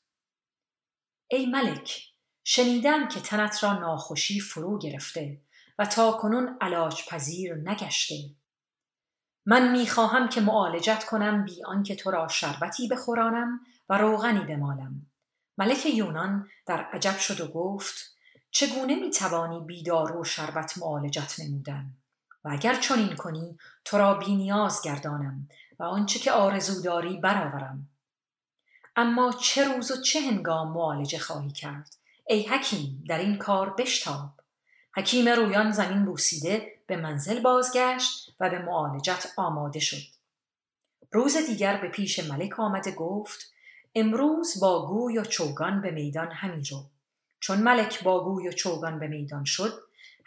ای 1.28 1.46
ملک 1.46 2.04
شنیدم 2.44 3.08
که 3.08 3.20
تنت 3.20 3.64
را 3.64 3.80
ناخوشی 3.80 4.40
فرو 4.40 4.80
گرفته 4.80 5.42
و 5.80 5.86
تا 5.86 6.12
کنون 6.12 6.58
علاج 6.62 7.06
پذیر 7.10 7.56
نگشته. 7.56 8.16
من 9.46 9.72
می‌خواهم 9.72 10.30
که 10.30 10.42
معالجت 10.42 11.04
کنم 11.04 11.46
بی 11.46 11.64
آنکه 11.64 11.96
تو 11.96 12.12
را 12.12 12.28
شربتی 12.28 12.88
بخورانم 12.88 13.60
و 13.90 13.98
روغنی 13.98 14.40
بمالم. 14.40 15.12
ملک 15.58 15.86
یونان 15.86 16.50
در 16.66 16.82
عجب 16.82 17.18
شد 17.18 17.42
و 17.42 17.48
گفت 17.48 18.18
چگونه 18.52 18.96
می‌توانی 18.96 19.60
بیدار 19.60 20.18
و 20.18 20.24
شربت 20.24 20.78
معالجت 20.78 21.40
نمودن؟ 21.40 21.98
و 22.48 22.50
اگر 22.52 22.76
چنین 22.76 23.16
کنی 23.16 23.58
تو 23.86 23.98
را 23.98 24.20
نیاز 24.28 24.82
گردانم 24.82 25.50
و 25.80 25.84
آنچه 25.84 26.20
که 26.20 26.32
آرزو 26.32 26.82
داری 26.82 27.18
برآورم. 27.18 27.90
اما 28.96 29.32
چه 29.32 29.74
روز 29.74 29.92
و 29.92 30.02
چه 30.02 30.22
هنگام 30.22 30.72
معالجه 30.72 31.20
خواهی 31.20 31.52
کرد؟ 31.52 31.96
ای 32.28 32.44
حکیم 32.44 33.04
در 33.10 33.20
این 33.20 33.38
کار 33.38 33.70
بشتاب. 33.70 34.30
حکیم 34.96 35.30
رویان 35.30 35.72
زمین 35.72 36.06
بوسیده 36.06 36.74
به 36.88 36.98
منزل 36.98 37.42
بازگشت 37.42 38.36
و 38.40 38.50
به 38.50 38.60
معالجت 38.60 39.34
آماده 39.38 39.80
شد. 39.80 40.04
روز 41.12 41.38
دیگر 41.38 41.82
به 41.82 41.88
پیش 41.88 42.20
ملک 42.20 42.60
آمده 42.60 42.92
گفت 42.92 43.54
امروز 43.96 44.60
با 44.60 44.88
گوی 44.88 45.18
و 45.18 45.24
چوگان 45.24 45.82
به 45.82 45.92
میدان 45.92 46.32
همی 46.32 46.64
رو. 46.64 46.86
چون 47.40 47.58
ملک 47.58 48.04
با 48.04 48.24
گوی 48.24 48.48
و 48.48 48.52
چوگان 48.52 49.00
به 49.00 49.08
میدان 49.08 49.46
شد 49.46 49.74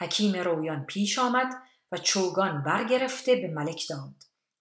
حکیم 0.01 0.37
رویان 0.37 0.85
پیش 0.85 1.19
آمد 1.19 1.63
و 1.93 1.97
چوگان 1.97 2.63
برگرفته 2.63 3.37
به 3.37 3.49
ملک 3.49 3.87
داد 3.89 4.15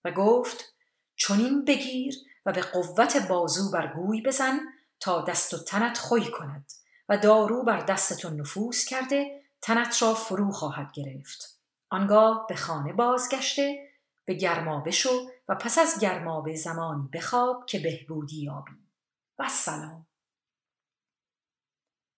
و 0.05 0.11
گفت 0.11 0.73
چنین 1.15 1.65
بگیر 1.65 2.15
و 2.45 2.51
به 2.51 2.61
قوت 2.61 3.27
بازو 3.27 3.71
بر 3.71 3.93
گوی 3.93 4.21
بزن 4.21 4.59
تا 4.99 5.21
دست 5.21 5.53
و 5.53 5.57
تنت 5.57 5.97
خوی 5.97 6.31
کند 6.31 6.71
و 7.09 7.17
دارو 7.17 7.63
بر 7.63 7.79
دستتون 7.79 8.39
نفوذ 8.39 8.85
کرده 8.85 9.41
تنت 9.61 10.01
را 10.01 10.13
فرو 10.13 10.51
خواهد 10.51 10.91
گرفت. 10.91 11.59
آنگاه 11.89 12.45
به 12.49 12.55
خانه 12.55 12.93
بازگشته 12.93 13.89
به 14.25 14.33
گرمابه 14.33 14.91
شو 14.91 15.29
و 15.47 15.55
پس 15.55 15.77
از 15.77 15.99
گرمابه 15.99 16.55
زمانی 16.55 17.09
بخواب 17.13 17.65
که 17.65 17.79
بهبودی 17.79 18.43
یابی. 18.43 18.71
و 19.39 19.49
سلام 19.49 20.07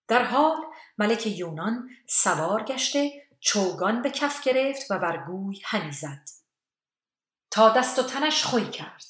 در 0.07 0.23
حال 0.23 0.57
ملک 0.97 1.27
یونان 1.27 1.89
سوار 2.07 2.63
گشته 2.63 3.27
چوگان 3.41 4.01
به 4.01 4.09
کف 4.09 4.43
گرفت 4.43 4.91
و 4.91 4.99
بر 4.99 5.17
گوی 5.17 5.61
همی 5.65 5.91
زد. 5.91 6.29
تا 7.51 7.69
دست 7.69 7.99
و 7.99 8.03
تنش 8.03 8.43
خوی 8.43 8.69
کرد. 8.69 9.05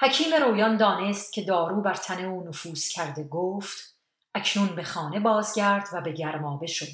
حکیم 0.00 0.34
رویان 0.34 0.76
دانست 0.76 1.32
که 1.32 1.42
دارو 1.42 1.80
بر 1.80 1.94
تن 1.94 2.24
او 2.24 2.48
نفوذ 2.48 2.88
کرده 2.88 3.24
گفت 3.24 3.96
اکنون 4.34 4.76
به 4.76 4.84
خانه 4.84 5.20
بازگرد 5.20 5.88
و 5.92 6.00
به 6.00 6.12
گرمابه 6.12 6.66
شد 6.66 6.88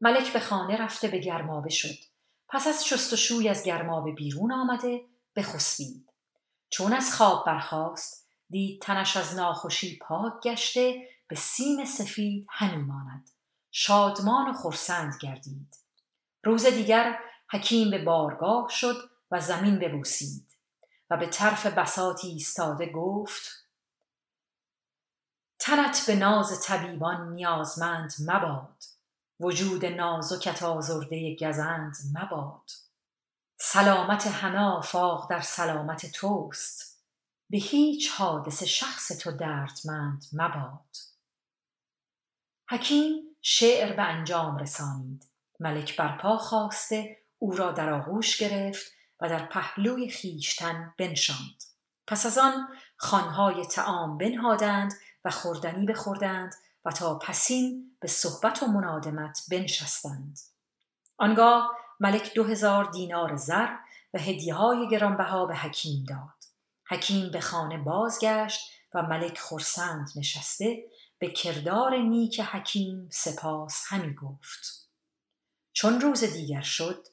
ملک 0.00 0.32
به 0.32 0.40
خانه 0.40 0.76
رفته 0.76 1.08
به 1.08 1.18
گرمابه 1.18 1.70
شد. 1.70 1.98
پس 2.48 2.66
از 2.66 2.86
شست 2.86 3.12
و 3.12 3.16
شوی 3.16 3.48
از 3.48 3.64
گرمابه 3.64 4.12
بیرون 4.12 4.52
آمده 4.52 5.00
بخسبید 5.36 6.10
چون 6.68 6.92
از 6.92 7.14
خواب 7.14 7.46
برخاست 7.46 8.28
دید 8.50 8.82
تنش 8.82 9.16
از 9.16 9.34
ناخوشی 9.34 9.98
پاک 9.98 10.32
گشته 10.42 11.08
به 11.28 11.36
سیم 11.36 11.84
سفید 11.84 12.46
همی 12.50 12.82
ماند. 12.82 13.30
شادمان 13.76 14.50
و 14.50 14.52
خرسند 14.52 15.18
گردید. 15.20 15.76
روز 16.44 16.66
دیگر 16.66 17.18
حکیم 17.50 17.90
به 17.90 18.04
بارگاه 18.04 18.68
شد 18.68 19.10
و 19.30 19.40
زمین 19.40 19.78
ببوسید 19.78 20.56
و 21.10 21.16
به 21.16 21.26
طرف 21.26 21.66
بساتی 21.66 22.28
ایستاده 22.28 22.92
گفت 22.92 23.66
تنت 25.58 26.06
به 26.06 26.14
ناز 26.14 26.62
طبیبان 26.62 27.32
نیازمند 27.34 28.12
مباد 28.26 28.84
وجود 29.40 29.84
نازکت 29.84 30.62
آزرده 30.62 31.36
گزند 31.36 31.96
مباد. 32.14 32.70
سلامت 33.60 34.26
همه 34.26 34.58
آفاق 34.58 35.30
در 35.30 35.40
سلامت 35.40 36.12
توست 36.12 37.04
به 37.50 37.58
هیچ 37.58 38.10
حادث 38.10 38.62
شخص 38.62 39.08
تو 39.08 39.32
دردمند 39.32 40.24
مباد. 40.32 40.96
حکیم 42.70 43.33
شعر 43.46 43.92
به 43.92 44.02
انجام 44.02 44.58
رسانید. 44.58 45.24
ملک 45.60 45.96
برپا 45.96 46.38
خواسته 46.38 47.16
او 47.38 47.56
را 47.56 47.72
در 47.72 47.92
آغوش 47.92 48.36
گرفت 48.36 48.92
و 49.20 49.28
در 49.28 49.46
پهلوی 49.46 50.08
خیشتن 50.08 50.94
بنشاند. 50.98 51.64
پس 52.06 52.26
از 52.26 52.38
آن 52.38 52.68
خانهای 52.96 53.66
تعام 53.66 54.18
بنهادند 54.18 54.92
و 55.24 55.30
خوردنی 55.30 55.86
بخوردند 55.86 56.54
و 56.84 56.90
تا 56.90 57.18
پسین 57.18 57.96
به 58.00 58.08
صحبت 58.08 58.62
و 58.62 58.66
منادمت 58.66 59.40
بنشستند. 59.50 60.38
آنگاه 61.18 61.70
ملک 62.00 62.34
دو 62.34 62.44
هزار 62.44 62.84
دینار 62.84 63.36
زر 63.36 63.68
و 64.14 64.18
هدیه 64.18 64.54
های 64.54 64.88
گرانبها 64.88 65.46
به 65.46 65.54
حکیم 65.54 66.04
داد. 66.08 66.44
حکیم 66.88 67.30
به 67.30 67.40
خانه 67.40 67.78
بازگشت 67.78 68.70
و 68.94 69.02
ملک 69.02 69.38
خرسند 69.38 70.10
نشسته 70.16 70.84
به 71.24 71.30
کردار 71.30 71.96
نیک 71.96 72.40
حکیم 72.40 73.08
سپاس 73.12 73.84
همی 73.88 74.14
گفت. 74.14 74.88
چون 75.72 76.00
روز 76.00 76.24
دیگر 76.24 76.60
شد 76.60 77.06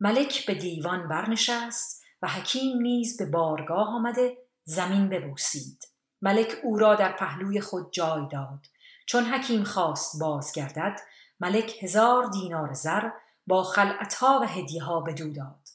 ملک 0.00 0.46
به 0.46 0.54
دیوان 0.54 1.08
برنشست 1.08 2.02
و 2.22 2.28
حکیم 2.28 2.78
نیز 2.78 3.16
به 3.16 3.26
بارگاه 3.26 3.88
آمده 3.88 4.36
زمین 4.64 5.08
ببوسید. 5.08 5.88
ملک 6.22 6.56
او 6.62 6.78
را 6.78 6.94
در 6.94 7.12
پهلوی 7.12 7.60
خود 7.60 7.92
جای 7.92 8.28
داد. 8.28 8.66
چون 9.06 9.24
حکیم 9.24 9.64
خواست 9.64 10.20
بازگردد 10.20 11.00
ملک 11.40 11.82
هزار 11.82 12.30
دینار 12.30 12.72
زر 12.72 13.10
با 13.46 13.62
خلعتها 13.62 14.40
و 14.42 14.48
هدیه 14.48 14.82
ها 14.82 15.00
بدو 15.00 15.32
داد. 15.32 15.68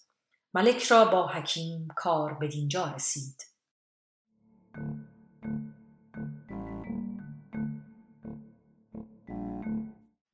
ملک 0.53 0.83
را 0.83 1.05
با 1.05 1.27
حکیم 1.27 1.87
کار 1.95 2.33
به 2.33 2.47
دینجا 2.47 2.87
رسید. 2.87 3.50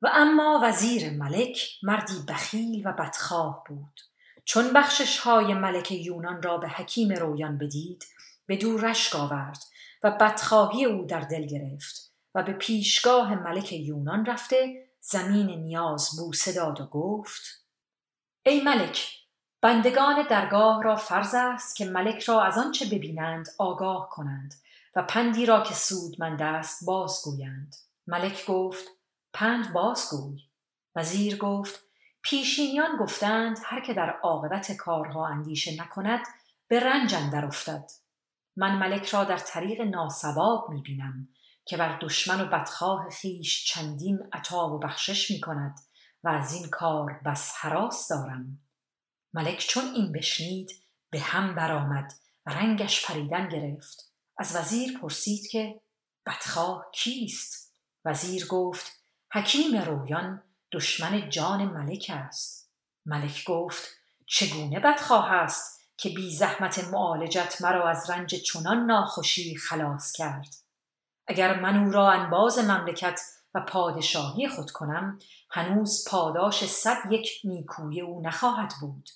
و 0.01 0.09
اما 0.13 0.59
وزیر 0.63 1.09
ملک 1.09 1.61
مردی 1.83 2.23
بخیل 2.27 2.87
و 2.87 2.93
بدخواه 2.93 3.63
بود. 3.67 3.99
چون 4.45 4.73
بخشش 4.73 5.19
های 5.19 5.53
ملک 5.53 5.91
یونان 5.91 6.41
را 6.41 6.57
به 6.57 6.69
حکیم 6.69 7.13
رویان 7.13 7.57
بدید 7.57 8.05
دور 8.55 8.89
رشک 8.89 9.15
آورد 9.15 9.63
و 10.03 10.11
بدخواهی 10.11 10.85
او 10.85 11.05
در 11.05 11.19
دل 11.19 11.47
گرفت 11.47 12.13
و 12.35 12.43
به 12.43 12.53
پیشگاه 12.53 13.35
ملک 13.35 13.73
یونان 13.73 14.25
رفته 14.25 14.87
زمین 15.01 15.49
نیاز 15.49 16.09
بوسه 16.17 16.53
داد 16.53 16.81
و 16.81 16.85
گفت 16.85 17.65
ای 18.45 18.61
ملک 18.61 19.13
بندگان 19.61 20.27
درگاه 20.29 20.83
را 20.83 20.95
فرض 20.95 21.35
است 21.35 21.75
که 21.75 21.85
ملک 21.85 22.23
را 22.23 22.43
از 22.43 22.57
آنچه 22.57 22.85
ببینند 22.85 23.47
آگاه 23.57 24.09
کنند 24.09 24.53
و 24.95 25.03
پندی 25.03 25.45
را 25.45 25.61
که 25.61 25.73
سودمند 25.73 26.41
است 26.41 26.85
بازگویند. 26.85 27.75
ملک 28.07 28.45
گفت 28.45 28.96
پند 29.33 29.73
بازگوی 29.73 30.41
وزیر 30.95 31.37
گفت 31.37 31.83
پیشینیان 32.21 32.97
گفتند 32.97 33.57
هر 33.63 33.81
که 33.81 33.93
در 33.93 34.09
عاقبت 34.09 34.71
کارها 34.71 35.27
اندیشه 35.27 35.81
نکند 35.81 36.25
به 36.67 36.79
رنج 36.79 37.13
اندر 37.13 37.45
افتد. 37.45 37.91
من 38.55 38.77
ملک 38.77 39.09
را 39.09 39.23
در 39.23 39.37
طریق 39.37 39.81
ناسواب 39.81 40.69
می 40.69 40.81
بینم 40.81 41.27
که 41.65 41.77
بر 41.77 41.99
دشمن 42.01 42.41
و 42.41 42.45
بدخواه 42.45 43.09
خیش 43.09 43.65
چندین 43.65 44.19
عطا 44.33 44.75
و 44.75 44.79
بخشش 44.79 45.31
می 45.31 45.41
کند 45.41 45.79
و 46.23 46.29
از 46.29 46.53
این 46.53 46.69
کار 46.69 47.21
بس 47.25 47.53
حراس 47.55 48.07
دارم. 48.07 48.59
ملک 49.33 49.57
چون 49.69 49.83
این 49.83 50.11
بشنید 50.11 50.71
به 51.09 51.19
هم 51.19 51.55
برآمد 51.55 52.13
و 52.45 52.49
رنگش 52.49 53.05
پریدن 53.05 53.49
گرفت. 53.49 54.13
از 54.37 54.55
وزیر 54.55 54.97
پرسید 54.97 55.47
که 55.47 55.81
بدخواه 56.25 56.85
کیست؟ 56.93 57.75
وزیر 58.05 58.47
گفت 58.47 58.96
حکیم 59.31 59.81
رویان 59.81 60.43
دشمن 60.71 61.29
جان 61.29 61.65
ملک 61.65 62.11
است. 62.13 62.71
ملک 63.05 63.43
گفت 63.43 63.87
چگونه 64.25 64.79
بدخواه 64.79 65.31
است 65.31 65.81
که 65.97 66.09
بی 66.09 66.35
زحمت 66.35 66.83
معالجت 66.83 67.61
مرا 67.61 67.89
از 67.89 68.09
رنج 68.09 68.35
چنان 68.35 68.85
ناخوشی 68.85 69.55
خلاص 69.55 70.11
کرد؟ 70.11 70.55
اگر 71.27 71.59
من 71.59 71.83
او 71.83 71.91
را 71.91 72.11
انباز 72.11 72.59
مملکت 72.59 73.21
و 73.53 73.61
پادشاهی 73.61 74.49
خود 74.49 74.71
کنم 74.71 75.19
هنوز 75.49 76.05
پاداش 76.09 76.65
صد 76.65 77.11
یک 77.11 77.29
نیکوی 77.43 78.01
او 78.01 78.21
نخواهد 78.21 78.73
بود. 78.81 79.09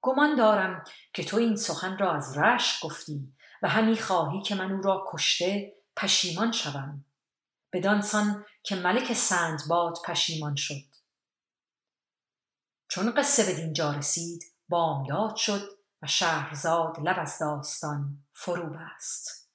گمان 0.00 0.36
دارم 0.36 0.84
که 1.12 1.24
تو 1.24 1.36
این 1.36 1.56
سخن 1.56 1.98
را 1.98 2.12
از 2.12 2.38
رشک 2.38 2.84
گفتی 2.84 3.32
و 3.62 3.68
همی 3.68 3.96
خواهی 3.96 4.42
که 4.42 4.54
من 4.54 4.72
او 4.72 4.82
را 4.82 5.04
کشته 5.12 5.72
پشیمان 5.96 6.52
شوم. 6.52 7.04
بدانسان 7.72 8.44
که 8.62 8.76
ملک 8.76 9.12
سندباد 9.12 9.94
پشیمان 10.06 10.56
شد. 10.56 10.94
چون 12.88 13.10
قصه 13.10 13.46
به 13.46 13.54
دینجا 13.54 13.90
رسید 13.90 14.44
بامداد 14.68 15.36
شد 15.36 15.68
و 16.02 16.06
شهرزاد 16.06 16.96
لب 17.00 17.16
از 17.18 17.38
داستان 17.38 18.24
فرو 18.32 18.70
بست. 18.70 19.50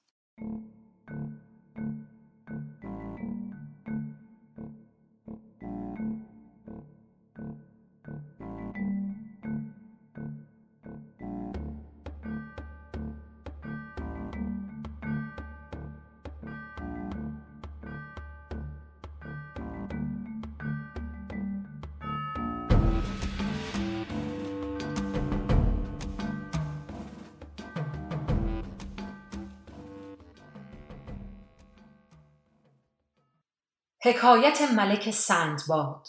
حکایت 34.04 34.60
ملک 34.60 35.10
سندباد 35.10 36.08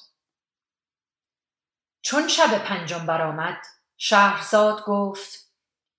چون 2.02 2.28
شب 2.28 2.58
پنجم 2.58 3.06
برآمد 3.06 3.62
شهرزاد 3.98 4.84
گفت 4.86 5.52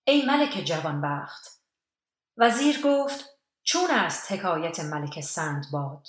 ای 0.04 0.26
ملک 0.26 0.64
جوانبخت. 0.64 1.60
وزیر 2.36 2.80
گفت 2.84 3.24
چون 3.62 3.90
است 3.90 4.32
حکایت 4.32 4.80
ملک 4.80 5.20
سندباد 5.20 6.06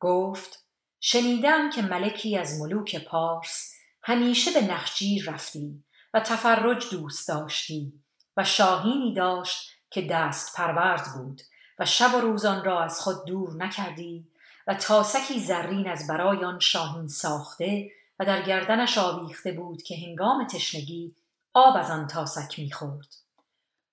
گفت 0.00 0.66
شنیدم 1.00 1.70
که 1.70 1.82
ملکی 1.82 2.38
از 2.38 2.60
ملوک 2.60 3.04
پارس 3.04 3.74
همیشه 4.02 4.50
به 4.50 4.66
نخجیر 4.72 5.30
رفتی 5.30 5.84
و 6.14 6.20
تفرج 6.20 6.90
دوست 6.90 7.28
داشتی 7.28 8.02
و 8.36 8.44
شاهینی 8.44 9.14
داشت 9.14 9.70
که 9.90 10.02
دست 10.02 10.56
پرورد 10.56 11.04
بود 11.16 11.42
و 11.78 11.86
شب 11.86 12.14
و 12.14 12.20
روزان 12.20 12.64
را 12.64 12.84
از 12.84 13.00
خود 13.00 13.24
دور 13.26 13.56
نکردی 13.56 14.31
و 14.66 14.74
تاسکی 14.74 15.40
زرین 15.40 15.88
از 15.88 16.06
برای 16.06 16.44
آن 16.44 16.58
شاهین 16.58 17.08
ساخته 17.08 17.90
و 18.18 18.24
در 18.24 18.42
گردنش 18.42 18.98
آویخته 18.98 19.52
بود 19.52 19.82
که 19.82 19.96
هنگام 19.96 20.46
تشنگی 20.46 21.16
آب 21.54 21.76
از 21.76 21.90
آن 21.90 22.06
تاسک 22.06 22.58
می‌خورد. 22.58 23.14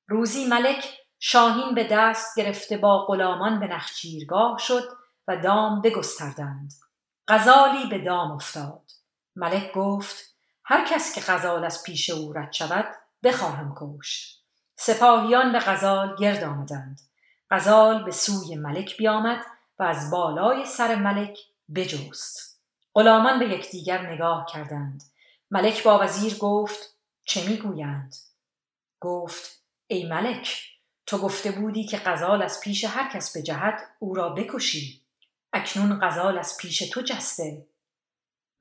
روزی 0.07 0.45
ملک 0.45 0.99
شاهین 1.19 1.75
به 1.75 1.87
دست 1.91 2.39
گرفته 2.39 2.77
با 2.77 3.05
غلامان 3.05 3.59
به 3.59 3.67
نخچیرگاه 3.67 4.57
شد 4.57 4.83
و 5.27 5.37
دام 5.37 5.81
بگستردند. 5.81 6.73
غزالی 7.27 7.89
به 7.89 7.97
دام 7.99 8.31
افتاد. 8.31 8.91
ملک 9.35 9.73
گفت 9.73 10.35
هر 10.63 10.85
کس 10.85 11.15
که 11.15 11.21
غزال 11.21 11.65
از 11.65 11.83
پیش 11.83 12.09
او 12.09 12.33
رد 12.33 12.53
شود 12.53 12.85
بخواهم 13.23 13.75
کشت. 13.77 14.43
سپاهیان 14.75 15.51
به 15.51 15.59
غزال 15.59 16.15
گرد 16.19 16.43
آمدند. 16.43 16.99
غزال 17.51 18.03
به 18.03 18.11
سوی 18.11 18.55
ملک 18.55 18.97
بیامد 18.97 19.45
و 19.79 19.83
از 19.83 20.11
بالای 20.11 20.65
سر 20.65 20.95
ملک 20.95 21.39
بجوست 21.75 22.61
غلامان 22.95 23.39
به 23.39 23.49
یکدیگر 23.49 24.11
نگاه 24.11 24.45
کردند. 24.53 25.03
ملک 25.51 25.83
با 25.83 25.99
وزیر 25.99 26.37
گفت 26.37 26.95
چه 27.23 27.49
می‌گویند؟ 27.49 28.15
گفت 28.99 29.63
ای 29.87 30.05
ملک 30.07 30.69
تو 31.05 31.17
گفته 31.17 31.51
بودی 31.51 31.85
که 31.85 31.97
غزال 31.97 32.41
از 32.41 32.59
پیش 32.59 32.83
هر 32.83 33.11
کس 33.13 33.33
به 33.33 33.41
جهت 33.41 33.81
او 33.99 34.13
را 34.13 34.29
بکشی. 34.29 35.01
اکنون 35.53 35.99
غزال 36.01 36.37
از 36.37 36.57
پیش 36.57 36.77
تو 36.77 37.01
جسته. 37.01 37.67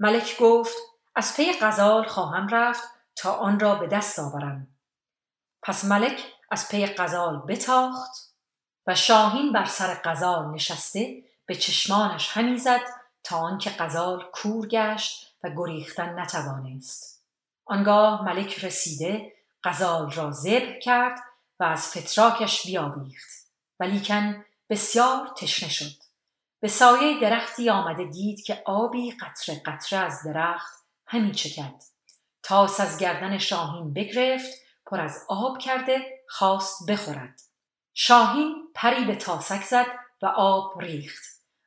ملک 0.00 0.36
گفت 0.40 0.76
از 1.14 1.36
پی 1.36 1.52
غزال 1.60 2.04
خواهم 2.04 2.48
رفت 2.48 2.88
تا 3.16 3.32
آن 3.32 3.60
را 3.60 3.74
به 3.74 3.86
دست 3.86 4.18
آورم. 4.18 4.66
پس 5.62 5.84
ملک 5.84 6.24
از 6.50 6.68
پی 6.68 6.86
غزال 6.86 7.38
بتاخت 7.48 8.27
و 8.88 8.94
شاهین 8.94 9.52
بر 9.52 9.64
سر 9.64 9.94
قزال 9.94 10.54
نشسته 10.54 11.22
به 11.46 11.54
چشمانش 11.54 12.28
همی 12.36 12.58
زد 12.58 12.80
تا 13.24 13.36
آنکه 13.36 13.70
قزال 13.70 14.24
کور 14.32 14.68
گشت 14.68 15.34
و 15.44 15.50
گریختن 15.56 16.18
نتوانست. 16.18 17.22
آنگاه 17.64 18.24
ملک 18.24 18.64
رسیده 18.64 19.32
قزال 19.64 20.10
را 20.10 20.30
ذبح 20.30 20.78
کرد 20.78 21.18
و 21.60 21.64
از 21.64 21.86
فتراکش 21.96 22.66
بیاویخت. 22.66 23.30
ولیکن 23.80 24.44
بسیار 24.70 25.34
تشنه 25.36 25.68
شد. 25.68 25.94
به 26.60 26.68
سایه 26.68 27.20
درختی 27.20 27.70
آمده 27.70 28.04
دید 28.04 28.42
که 28.42 28.62
آبی 28.66 29.10
قطره 29.10 29.62
قطره 29.66 29.98
از 29.98 30.22
درخت 30.24 30.74
همی 31.06 31.32
چکد. 31.32 31.82
تاس 32.42 32.80
از 32.80 32.98
گردن 32.98 33.38
شاهین 33.38 33.92
بگرفت 33.92 34.52
پر 34.86 35.00
از 35.00 35.24
آب 35.28 35.58
کرده 35.58 36.00
خواست 36.28 36.90
بخورد. 36.90 37.47
شاهین 38.00 38.68
پری 38.74 39.04
به 39.04 39.16
تاسک 39.16 39.64
زد 39.64 39.86
و 40.22 40.26
آب 40.26 40.80
ریخت. 40.80 41.24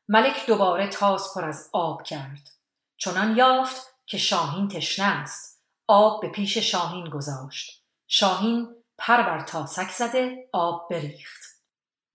ملک 0.08 0.46
دوباره 0.46 0.88
تاس 0.88 1.34
پر 1.34 1.46
از 1.46 1.70
آب 1.74 2.04
کرد. 2.04 2.50
چنان 2.98 3.38
یافت 3.38 3.96
که 4.06 4.18
شاهین 4.18 4.68
تشنه 4.68 5.06
است. 5.06 5.64
آب 5.88 6.22
به 6.22 6.30
پیش 6.30 6.58
شاهین 6.58 7.10
گذاشت. 7.10 7.84
شاهین 8.08 8.76
پر 8.98 9.22
بر 9.22 9.42
تاسک 9.42 9.92
زده 9.92 10.50
آب 10.54 10.90
بریخت. 10.90 11.42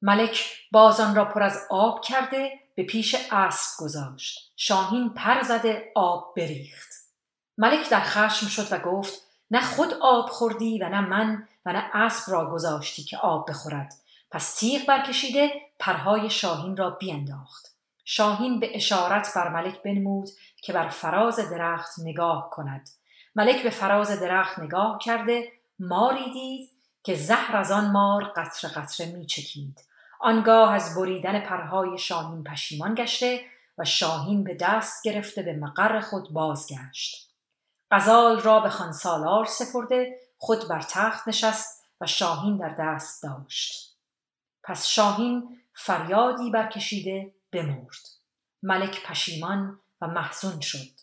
ملک 0.02 0.50
بازان 0.72 1.14
را 1.14 1.24
پر 1.24 1.42
از 1.42 1.58
آب 1.70 2.04
کرده 2.04 2.60
به 2.74 2.82
پیش 2.82 3.16
اسب 3.30 3.80
گذاشت. 3.80 4.52
شاهین 4.56 5.10
پر 5.10 5.42
زده 5.42 5.92
آب 5.94 6.34
بریخت. 6.36 6.88
ملک 7.58 7.90
در 7.90 8.00
خشم 8.00 8.46
شد 8.46 8.72
و 8.72 8.78
گفت 8.78 9.22
نه 9.50 9.60
خود 9.60 9.94
آب 9.94 10.30
خوردی 10.30 10.78
و 10.78 10.88
نه 10.88 11.00
من 11.00 11.48
و 11.66 11.72
نه 11.72 11.90
اسب 11.94 12.32
را 12.32 12.50
گذاشتی 12.50 13.02
که 13.02 13.16
آب 13.18 13.50
بخورد. 13.50 13.92
پس 14.36 14.54
تیغ 14.54 14.86
برکشیده 14.86 15.50
پرهای 15.78 16.30
شاهین 16.30 16.76
را 16.76 16.90
بینداخت. 16.90 17.74
شاهین 18.04 18.60
به 18.60 18.76
اشارت 18.76 19.32
بر 19.36 19.48
ملک 19.48 19.82
بنمود 19.82 20.28
که 20.62 20.72
بر 20.72 20.88
فراز 20.88 21.36
درخت 21.50 21.98
نگاه 21.98 22.50
کند. 22.50 22.88
ملک 23.36 23.62
به 23.62 23.70
فراز 23.70 24.20
درخت 24.20 24.58
نگاه 24.58 24.98
کرده 24.98 25.52
ماری 25.78 26.32
دید 26.32 26.70
که 27.02 27.14
زهر 27.14 27.56
از 27.56 27.70
آن 27.70 27.90
مار 27.90 28.24
قطره 28.36 28.70
قطره 28.70 29.06
می 29.06 29.26
چکید. 29.26 29.80
آنگاه 30.20 30.72
از 30.72 30.94
بریدن 30.94 31.40
پرهای 31.40 31.98
شاهین 31.98 32.44
پشیمان 32.44 32.94
گشته 32.94 33.40
و 33.78 33.84
شاهین 33.84 34.44
به 34.44 34.54
دست 34.54 35.04
گرفته 35.04 35.42
به 35.42 35.52
مقر 35.52 36.00
خود 36.00 36.32
بازگشت. 36.32 37.30
غزال 37.90 38.40
را 38.40 38.60
به 38.60 38.68
خانسالار 38.68 39.44
سپرده 39.44 40.16
خود 40.38 40.68
بر 40.68 40.80
تخت 40.80 41.28
نشست 41.28 41.84
و 42.00 42.06
شاهین 42.06 42.56
در 42.56 42.74
دست 42.78 43.22
داشت. 43.22 43.85
پس 44.66 44.86
شاهین 44.86 45.58
فریادی 45.74 46.50
برکشیده 46.50 47.34
بمرد. 47.52 47.96
ملک 48.62 49.06
پشیمان 49.06 49.80
و 50.00 50.06
محزون 50.06 50.60
شد. 50.60 51.00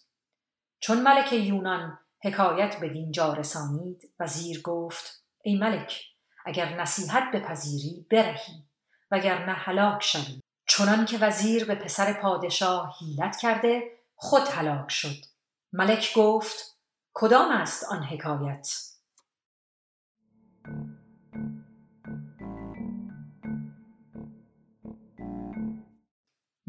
چون 0.80 1.02
ملک 1.02 1.34
یونان 1.34 2.00
حکایت 2.24 2.80
به 2.80 2.90
دینجا 2.90 3.34
رسانید 3.34 4.14
وزیر 4.20 4.62
گفت 4.62 5.24
ای 5.44 5.58
ملک 5.58 6.02
اگر 6.46 6.82
نصیحت 6.82 7.24
بپذیری 7.34 8.06
برهی 8.12 8.64
وگرنه 9.12 9.54
هلاک 9.54 10.04
شوی. 10.04 10.42
چنان 10.68 11.06
که 11.06 11.18
وزیر 11.18 11.66
به 11.66 11.76
پسر 11.76 12.14
پادشاه 12.14 12.96
حیلت 13.00 13.38
کرده 13.38 13.92
خود 14.16 14.48
هلاک 14.48 14.92
شد. 14.92 15.26
ملک 15.74 16.14
گفت 16.16 16.78
کدام 17.14 17.52
است 17.52 17.84
آن 17.84 18.04
حکایت؟ 18.04 18.68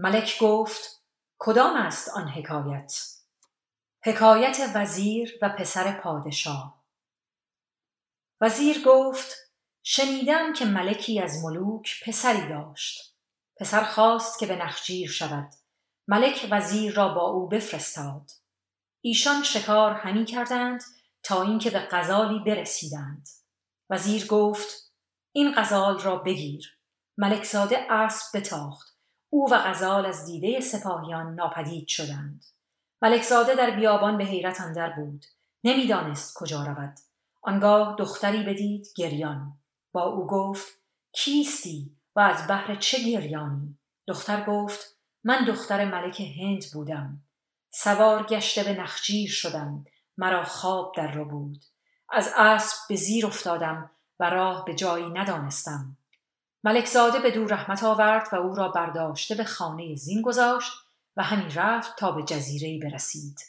ملک 0.05 0.39
گفت 0.41 1.03
کدام 1.39 1.77
است 1.77 2.09
آن 2.09 2.29
حکایت؟ 2.29 3.01
حکایت 4.03 4.73
وزیر 4.75 5.39
و 5.43 5.49
پسر 5.49 6.01
پادشاه. 6.01 6.85
وزیر 8.41 8.83
گفت 8.87 9.35
شنیدم 9.83 10.53
که 10.53 10.65
ملکی 10.65 11.21
از 11.21 11.45
ملوک 11.45 12.05
پسری 12.07 12.49
داشت. 12.49 13.17
پسر 13.57 13.85
خواست 13.85 14.39
که 14.39 14.47
به 14.47 14.57
نخجیر 14.57 15.11
شود. 15.11 15.51
ملک 16.09 16.49
وزیر 16.51 16.95
را 16.95 17.09
با 17.09 17.31
او 17.31 17.49
بفرستاد. 17.49 18.31
ایشان 19.01 19.43
شکار 19.43 19.93
همی 19.93 20.25
کردند 20.25 20.83
تا 21.23 21.43
اینکه 21.43 21.71
به 21.71 21.89
غزالی 21.91 22.39
برسیدند. 22.39 23.29
وزیر 23.91 24.27
گفت 24.27 24.93
این 25.33 25.55
غزال 25.57 26.01
را 26.01 26.17
بگیر. 26.17 26.79
ملکزاده 27.19 27.93
اسب 27.93 28.39
بتاخت. 28.39 28.94
او 29.35 29.51
و 29.51 29.59
غزال 29.59 30.07
از 30.07 30.27
دیده 30.27 30.61
سپاهیان 30.61 31.35
ناپدید 31.35 31.89
شدند. 31.89 32.45
ملکزاده 33.03 33.55
در 33.55 33.71
بیابان 33.71 34.19
به 34.19 34.25
حیرت 34.25 34.61
اندر 34.61 34.91
بود. 34.91 35.25
نمی‌دانست 35.65 36.35
کجا 36.39 36.63
رود. 36.63 36.95
آنگاه 37.43 37.97
دختری 37.99 38.43
بدید 38.43 38.89
گریان. 38.97 39.53
با 39.93 40.03
او 40.03 40.27
گفت 40.27 40.79
کیستی 41.13 41.97
و 42.17 42.21
از 42.21 42.47
بحر 42.49 42.75
چه 42.75 42.99
گریانی؟ 42.99 43.79
دختر 44.07 44.45
گفت 44.45 44.97
من 45.25 45.45
دختر 45.45 45.85
ملک 45.85 46.21
هند 46.21 46.65
بودم. 46.73 47.23
سوار 47.71 48.23
گشته 48.23 48.65
به 48.65 48.83
نخجیر 48.83 49.31
شدم. 49.31 49.85
مرا 50.19 50.45
خواب 50.45 50.93
در 50.97 51.13
رو 51.13 51.25
بود 51.25 51.65
از 52.11 52.31
اسب 52.37 52.77
به 52.89 52.97
زیر 52.97 53.27
افتادم 53.27 53.91
و 54.21 54.31
راه 54.31 54.65
به 54.65 54.75
جایی 54.75 55.11
ندانستم. 55.11 55.97
ملکزاده 56.65 57.19
به 57.19 57.31
دور 57.31 57.51
رحمت 57.51 57.85
آورد 57.85 58.29
و 58.33 58.37
او 58.37 58.55
را 58.55 58.69
برداشته 58.69 59.35
به 59.35 59.45
خانه 59.45 59.95
زین 59.95 60.23
گذاشت 60.23 60.73
و 61.17 61.23
همین 61.23 61.51
رفت 61.55 61.97
تا 61.97 62.13
به 62.13 62.23
جزیره 62.23 62.89
برسید. 62.89 63.41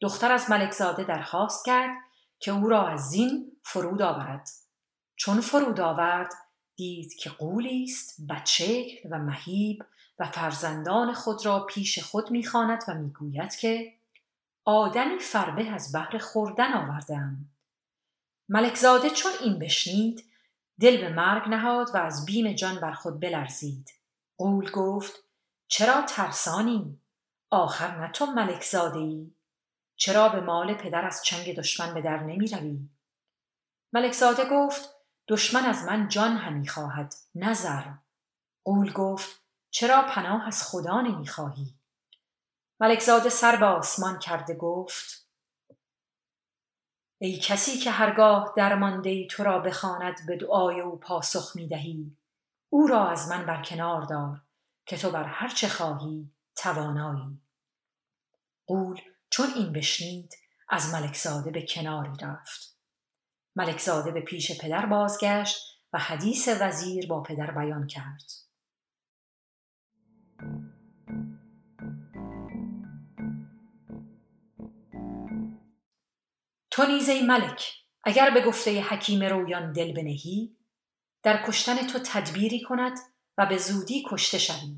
دختر 0.00 0.32
از 0.32 0.50
ملکزاده 0.50 1.04
درخواست 1.04 1.64
کرد 1.64 1.98
که 2.38 2.52
او 2.52 2.68
را 2.68 2.88
از 2.88 3.00
زین 3.00 3.52
فرود 3.62 4.02
آورد. 4.02 4.48
چون 5.16 5.40
فرود 5.40 5.80
آورد 5.80 6.32
دید 6.76 7.14
که 7.14 7.30
قولی 7.30 7.84
است 7.84 8.20
بدشکل 8.28 9.08
و 9.10 9.18
مهیب 9.18 9.84
و 10.18 10.26
فرزندان 10.26 11.12
خود 11.12 11.46
را 11.46 11.60
پیش 11.60 11.98
خود 11.98 12.30
می‌خواند 12.30 12.84
و 12.88 12.94
می‌گوید 12.94 13.56
که 13.56 13.92
آدمی 14.64 15.18
فربه 15.18 15.70
از 15.70 15.92
بهر 15.92 16.18
خوردن 16.18 16.72
آوردم 16.72 17.36
ملکزاده 18.48 19.10
چون 19.10 19.32
این 19.40 19.58
بشنید 19.58 20.29
دل 20.80 21.00
به 21.00 21.08
مرگ 21.08 21.48
نهاد 21.48 21.94
و 21.94 21.96
از 21.96 22.24
بیم 22.24 22.52
جان 22.52 22.80
بر 22.80 22.92
خود 22.92 23.20
بلرزید. 23.20 23.90
قول 24.38 24.70
گفت 24.70 25.24
چرا 25.68 26.02
ترسانی؟ 26.02 27.00
آخر 27.50 28.00
نه 28.00 28.12
تو 28.12 28.26
ملک 28.26 28.74
ای 28.94 29.34
چرا 29.96 30.28
به 30.28 30.40
مال 30.40 30.74
پدر 30.74 31.04
از 31.04 31.24
چنگ 31.24 31.56
دشمن 31.56 31.94
به 31.94 32.02
در 32.02 32.22
نمی 32.22 32.48
روی 32.48 32.88
ملک 33.92 34.12
زاده 34.12 34.44
گفت 34.50 34.94
دشمن 35.28 35.64
از 35.64 35.84
من 35.84 36.08
جان 36.08 36.36
همی 36.36 36.68
خواهد 36.68 37.14
نظر 37.34 37.84
قول 38.64 38.92
گفت 38.92 39.44
چرا 39.70 40.02
پناه 40.02 40.46
از 40.46 40.62
خدا 40.62 41.00
نمی 41.00 41.26
خواهی 41.26 41.74
ملک 42.80 43.00
زاده 43.00 43.28
سر 43.28 43.56
به 43.56 43.66
آسمان 43.66 44.18
کرده 44.18 44.54
گفت 44.54 45.19
ای 47.22 47.38
کسی 47.38 47.78
که 47.78 47.90
هرگاه 47.90 48.52
درمانده 48.56 49.26
تو 49.26 49.42
را 49.44 49.58
بخواند 49.58 50.26
به 50.26 50.36
دعای 50.36 50.80
او 50.80 50.98
پاسخ 50.98 51.56
می 51.56 51.68
دهی 51.68 52.16
او 52.68 52.86
را 52.86 53.08
از 53.08 53.28
من 53.28 53.46
برکنار 53.46 54.02
دار 54.02 54.40
که 54.86 54.96
تو 54.96 55.10
بر 55.10 55.24
هر 55.24 55.48
چه 55.48 55.68
خواهی 55.68 56.30
توانایی. 56.56 57.40
قول 58.66 59.00
چون 59.30 59.46
این 59.56 59.72
بشنید 59.72 60.34
از 60.68 60.94
ملکزاده 60.94 61.50
به 61.50 61.66
کناری 61.66 62.12
رفت. 62.20 62.76
ملکزاده 63.56 64.10
به 64.10 64.20
پیش 64.20 64.60
پدر 64.60 64.86
بازگشت 64.86 65.80
و 65.92 65.98
حدیث 65.98 66.48
وزیر 66.60 67.06
با 67.06 67.22
پدر 67.22 67.50
بیان 67.50 67.86
کرد. 67.86 68.30
تو 76.70 76.86
نیز 76.86 77.08
ای 77.08 77.22
ملک 77.22 77.72
اگر 78.04 78.30
به 78.30 78.40
گفته 78.40 78.82
حکیم 78.82 79.22
رویان 79.22 79.72
دل 79.72 79.92
بنهی 79.92 80.56
در 81.22 81.46
کشتن 81.46 81.86
تو 81.86 81.98
تدبیری 81.98 82.62
کند 82.62 82.98
و 83.38 83.46
به 83.46 83.58
زودی 83.58 84.04
کشته 84.10 84.38
شوی 84.38 84.76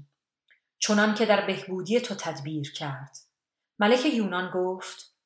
چنان 0.78 1.14
که 1.14 1.26
در 1.26 1.46
بهبودی 1.46 2.00
تو 2.00 2.14
تدبیر 2.14 2.72
کرد. 2.72 3.16
ملک 3.78 4.06
یونان 4.06 4.50
گفت 4.54 5.16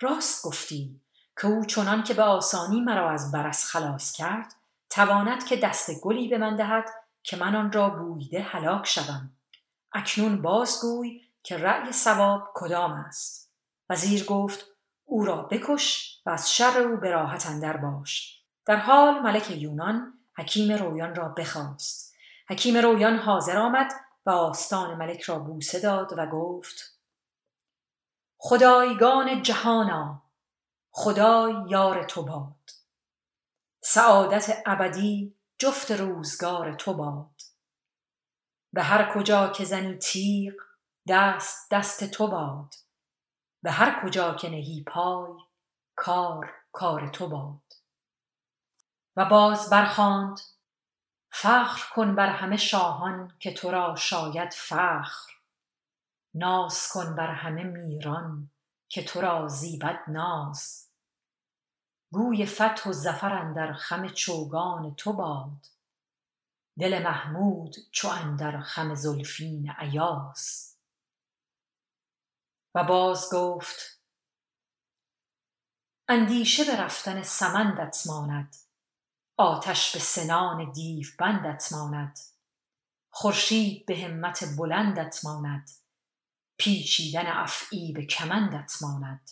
راست 0.00 0.46
گفتی 0.46 1.00
که 1.40 1.46
او 1.46 1.64
چنان 1.64 2.02
که 2.02 2.14
به 2.14 2.22
آسانی 2.22 2.80
مرا 2.80 3.10
از 3.10 3.32
برس 3.32 3.64
خلاص 3.64 4.12
کرد 4.12 4.54
تواند 4.90 5.46
که 5.46 5.56
دست 5.56 6.00
گلی 6.00 6.28
به 6.28 6.38
من 6.38 6.56
دهد 6.56 6.84
که 7.22 7.36
من 7.36 7.56
آن 7.56 7.72
را 7.72 7.90
بویده 7.90 8.42
هلاک 8.42 8.86
شوم. 8.86 9.36
اکنون 9.92 10.42
بازگوی 10.42 11.20
که 11.42 11.56
رأی 11.56 11.92
سواب 11.92 12.50
کدام 12.54 12.92
است. 12.92 13.52
وزیر 13.90 14.24
گفت 14.24 14.66
او 15.10 15.24
را 15.24 15.42
بکش 15.42 16.20
و 16.26 16.30
از 16.30 16.52
شر 16.52 16.78
او 16.78 16.96
به 16.96 17.10
راحت 17.10 17.46
اندر 17.46 17.76
باش. 17.76 18.42
در 18.66 18.76
حال 18.76 19.18
ملک 19.18 19.50
یونان 19.50 20.18
حکیم 20.36 20.72
رویان 20.72 21.14
را 21.14 21.28
بخواست. 21.28 22.14
حکیم 22.48 22.76
رویان 22.76 23.16
حاضر 23.16 23.58
آمد 23.58 23.92
و 24.26 24.30
آستان 24.30 24.94
ملک 24.94 25.20
را 25.20 25.38
بوسه 25.38 25.80
داد 25.80 26.14
و 26.16 26.26
گفت 26.26 26.98
خدایگان 28.38 29.42
جهانا 29.42 30.22
خدای 30.90 31.54
یار 31.68 32.04
تو 32.04 32.22
باد. 32.22 32.70
سعادت 33.80 34.62
ابدی 34.66 35.34
جفت 35.58 35.90
روزگار 35.90 36.74
تو 36.74 36.94
باد. 36.94 37.40
به 38.72 38.82
هر 38.82 39.12
کجا 39.14 39.48
که 39.48 39.64
زنی 39.64 39.94
تیغ 39.94 40.54
دست 41.08 41.70
دست 41.70 42.04
تو 42.04 42.26
باد. 42.26 42.87
به 43.68 43.74
هر 43.74 44.02
کجا 44.02 44.34
که 44.34 44.50
نهی 44.50 44.82
پای 44.82 45.32
کار 45.96 46.54
کار 46.72 47.08
تو 47.08 47.28
باد. 47.28 47.74
و 49.16 49.24
باز 49.24 49.70
برخواند 49.70 50.40
فخر 51.32 51.94
کن 51.94 52.14
بر 52.14 52.28
همه 52.28 52.56
شاهان 52.56 53.32
که 53.38 53.54
تو 53.54 53.70
را 53.70 53.96
شاید 53.96 54.52
فخر. 54.52 55.32
ناز 56.34 56.88
کن 56.92 57.14
بر 57.14 57.30
همه 57.30 57.62
میران 57.62 58.50
که 58.88 59.04
تو 59.04 59.20
را 59.20 59.48
زیبد 59.48 60.00
ناز. 60.08 60.88
گوی 62.12 62.46
فتح 62.46 62.90
و 62.90 62.92
ظفر 62.92 63.32
اندر 63.32 63.72
خم 63.72 64.08
چوگان 64.08 64.94
تو 64.94 65.12
باد. 65.12 65.66
دل 66.78 67.02
محمود 67.02 67.76
چو 67.90 68.08
اندر 68.08 68.60
خم 68.60 68.94
زلفین 68.94 69.74
ایاز 69.80 70.67
و 72.74 72.84
باز 72.84 73.28
گفت 73.32 74.02
اندیشه 76.08 76.64
به 76.64 76.76
رفتن 76.76 77.22
سمندت 77.22 78.02
ماند. 78.06 78.56
آتش 79.36 79.92
به 79.92 79.98
سنان 79.98 80.72
دیو 80.72 81.06
بندت 81.18 81.72
ماند. 81.72 82.18
خورشید 83.10 83.86
به 83.86 83.96
همت 83.96 84.56
بلندت 84.58 85.24
ماند. 85.24 85.70
پیچیدن 86.56 87.26
افعی 87.26 87.92
به 87.92 88.06
کمندت 88.06 88.72
ماند. 88.82 89.30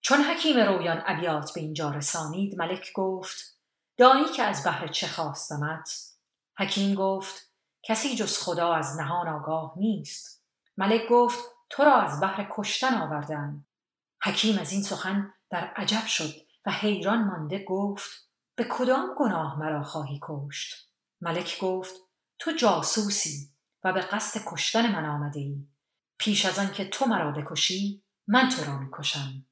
چون 0.00 0.20
حکیم 0.20 0.56
رویان 0.56 1.02
ابیات 1.06 1.54
به 1.54 1.60
اینجا 1.60 1.90
رسانید 1.90 2.58
ملک 2.58 2.92
گفت 2.92 3.58
دانی 3.96 4.24
که 4.36 4.42
از 4.42 4.64
بهر 4.64 4.88
چه 4.88 5.08
خواستمت؟ 5.08 6.14
حکیم 6.58 6.94
گفت 6.94 7.52
کسی 7.82 8.16
جز 8.16 8.38
خدا 8.38 8.74
از 8.74 8.96
نهان 8.98 9.28
آگاه 9.28 9.72
نیست. 9.76 10.39
ملک 10.80 11.08
گفت 11.10 11.38
تو 11.70 11.84
را 11.84 12.02
از 12.02 12.20
بهر 12.20 12.48
کشتن 12.50 12.94
آوردن 12.94 13.66
حکیم 14.22 14.58
از 14.58 14.72
این 14.72 14.82
سخن 14.82 15.34
در 15.50 15.64
عجب 15.64 16.06
شد 16.06 16.34
و 16.66 16.70
حیران 16.70 17.24
مانده 17.24 17.64
گفت 17.64 18.30
به 18.56 18.66
کدام 18.70 19.14
گناه 19.18 19.58
مرا 19.58 19.82
خواهی 19.82 20.20
کشت؟ 20.22 20.92
ملک 21.20 21.58
گفت 21.60 21.94
تو 22.38 22.52
جاسوسی 22.52 23.50
و 23.84 23.92
به 23.92 24.00
قصد 24.00 24.40
کشتن 24.46 24.92
من 24.92 25.04
آمده 25.04 25.40
ای 25.40 25.66
پیش 26.18 26.46
از 26.46 26.58
آن 26.58 26.72
که 26.72 26.88
تو 26.88 27.06
مرا 27.06 27.30
بکشی 27.30 28.02
من 28.26 28.48
تو 28.48 28.64
را 28.64 28.78
می‌کشم. 28.78 29.46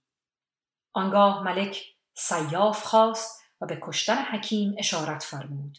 آنگاه 0.93 1.43
ملک 1.43 1.85
سیاف 2.15 2.85
خواست 2.85 3.43
و 3.61 3.67
به 3.67 3.79
کشتن 3.83 4.25
حکیم 4.25 4.75
اشارت 4.79 5.23
فرمود. 5.23 5.79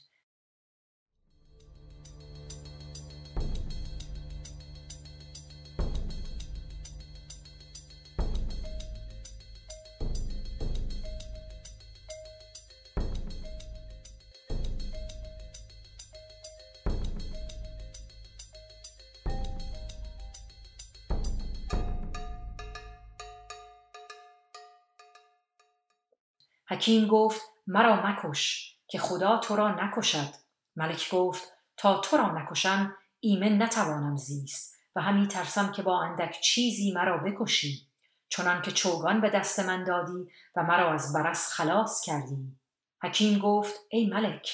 حکیم 26.79 27.07
گفت 27.07 27.41
مرا 27.67 28.07
مکش 28.07 28.75
که 28.87 28.99
خدا 28.99 29.37
تو 29.37 29.55
را 29.55 29.85
نکشد. 29.85 30.33
ملک 30.75 31.09
گفت 31.11 31.53
تا 31.77 31.99
تو 31.99 32.17
را 32.17 32.31
نکشم 32.31 32.95
ایمن 33.19 33.61
نتوانم 33.61 34.17
زیست 34.17 34.75
و 34.95 35.01
همی 35.01 35.27
ترسم 35.27 35.71
که 35.71 35.81
با 35.81 36.01
اندک 36.01 36.41
چیزی 36.41 36.91
مرا 36.91 37.17
بکشی 37.17 37.87
چنان 38.29 38.61
که 38.61 38.71
چوگان 38.71 39.21
به 39.21 39.29
دست 39.29 39.59
من 39.59 39.83
دادی 39.83 40.27
و 40.55 40.63
مرا 40.63 40.93
از 40.93 41.13
برس 41.13 41.51
خلاص 41.51 42.01
کردی. 42.05 42.57
حکیم 43.01 43.39
گفت 43.39 43.75
ای 43.89 44.07
ملک 44.07 44.49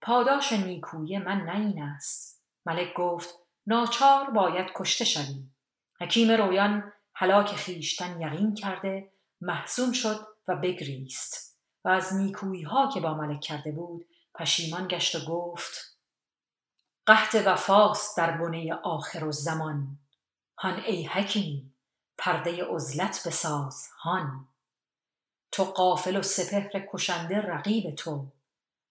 پاداش 0.00 0.52
نیکویی 0.52 1.18
من 1.18 1.40
نه 1.40 1.56
این 1.56 1.82
است. 1.82 2.44
ملک 2.66 2.94
گفت 2.94 3.34
ناچار 3.66 4.30
باید 4.30 4.66
کشته 4.74 5.04
شوی. 5.04 5.44
حکیم 6.00 6.30
رویان 6.30 6.92
هلاک 7.14 7.54
خیشتن 7.54 8.20
یقین 8.20 8.54
کرده 8.54 9.12
محزون 9.40 9.92
شد 9.92 10.26
و 10.48 10.56
بگریست. 10.56 11.51
و 11.84 11.88
از 11.88 12.14
نیکویی 12.14 12.62
ها 12.62 12.90
که 12.94 13.00
با 13.00 13.14
ملک 13.14 13.40
کرده 13.40 13.72
بود 13.72 14.06
پشیمان 14.34 14.88
گشت 14.88 15.14
و 15.14 15.32
گفت 15.32 15.98
قحط 17.06 17.36
وفاست 17.46 18.16
در 18.16 18.30
بنه 18.30 18.74
آخر 18.74 19.24
و 19.24 19.32
زمان 19.32 19.98
هان 20.58 20.80
ای 20.80 21.06
حکیم 21.06 21.74
پرده 22.18 22.64
عزلت 22.64 23.26
بساز 23.26 23.88
هان. 23.98 24.48
تو 25.52 25.64
قافل 25.64 26.16
و 26.16 26.22
سپهر 26.22 26.86
کشنده 26.92 27.40
رقیب 27.40 27.94
تو 27.94 28.26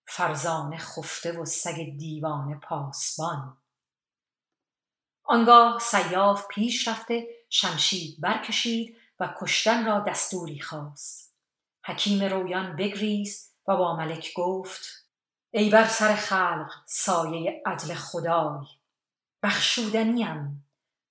فرزانه 0.07 0.77
خفته 0.77 1.39
و 1.39 1.45
سگ 1.45 1.97
دیوانه 1.97 2.55
پاسبان. 2.55 3.57
آنگاه 5.23 5.79
سیاف 5.79 6.47
پیش 6.47 6.87
رفته 6.87 7.27
شمشیر 7.49 8.15
برکشید 8.19 8.97
و 9.19 9.35
کشتن 9.41 9.85
را 9.85 9.99
دستوری 9.99 10.59
خواست. 10.59 11.30
حکیم 11.85 12.23
رویان 12.23 12.75
بگریست 12.75 13.57
و 13.67 13.77
با 13.77 13.95
ملک 13.95 14.33
گفت 14.35 15.07
ای 15.51 15.69
بر 15.69 15.85
سر 15.85 16.15
خلق 16.15 16.71
سایه 16.85 17.63
عدل 17.65 17.93
خدای 17.93 18.65
بخشودنیم 19.43 20.67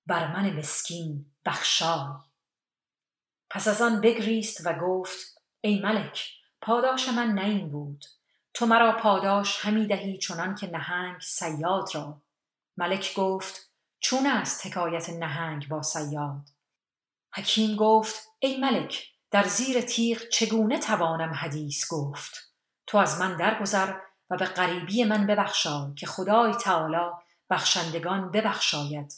بر 0.07 0.33
من 0.33 0.59
مسکین 0.59 1.33
بخشای. 1.47 2.13
پس 3.51 3.69
از 3.69 3.83
آن 3.83 4.01
بگریست 4.01 4.67
و 4.67 4.73
گفت 4.73 5.43
ای 5.61 5.81
ملک 5.81 6.29
پاداش 6.61 7.09
من 7.09 7.27
نه 7.27 7.45
این 7.45 7.71
بود. 7.71 8.05
تو 8.55 8.67
مرا 8.67 8.93
پاداش 8.93 9.65
همی 9.65 9.87
دهی 9.87 10.19
چنان 10.19 10.55
که 10.55 10.67
نهنگ 10.67 11.21
سیاد 11.21 11.95
را. 11.95 12.23
ملک 12.77 13.15
گفت 13.15 13.71
چون 14.01 14.27
است 14.27 14.67
حکایت 14.67 15.11
نهنگ 15.11 15.69
با 15.69 15.83
سیاد 15.83 16.49
حکیم 17.35 17.77
گفت 17.77 18.29
ای 18.39 18.57
ملک 18.57 19.10
در 19.31 19.45
زیر 19.45 19.81
تیغ 19.81 20.29
چگونه 20.29 20.79
توانم 20.79 21.33
حدیث 21.35 21.93
گفت؟ 21.93 22.55
تو 22.87 22.99
از 22.99 23.21
من 23.21 23.37
درگذر 23.37 23.95
و 24.31 24.37
به 24.37 24.45
غریبی 24.45 25.05
من 25.05 25.27
ببخشای 25.27 25.95
که 25.97 26.07
خدای 26.07 26.55
تعالی 26.55 27.11
بخشندگان 27.51 28.31
ببخشاید. 28.31 29.15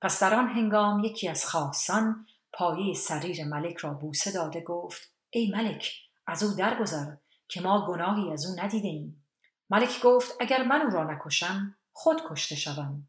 پس 0.00 0.22
در 0.22 0.34
آن 0.34 0.48
هنگام 0.48 1.04
یکی 1.04 1.28
از 1.28 1.46
خاصان 1.46 2.26
پایه 2.52 2.94
سریر 2.94 3.44
ملک 3.44 3.76
را 3.76 3.90
بوسه 3.90 4.32
داده 4.32 4.60
گفت 4.60 5.10
ای 5.30 5.50
ملک 5.50 5.92
از 6.26 6.42
او 6.42 6.54
درگذر 6.54 7.12
که 7.48 7.60
ما 7.60 7.86
گناهی 7.86 8.32
از 8.32 8.46
او 8.46 8.60
ندیده 8.60 8.88
ایم. 8.88 9.24
ملک 9.70 10.00
گفت 10.02 10.36
اگر 10.40 10.64
من 10.64 10.80
او 10.80 10.90
را 10.90 11.04
نکشم 11.04 11.76
خود 11.92 12.22
کشته 12.30 12.56
شوم. 12.56 13.08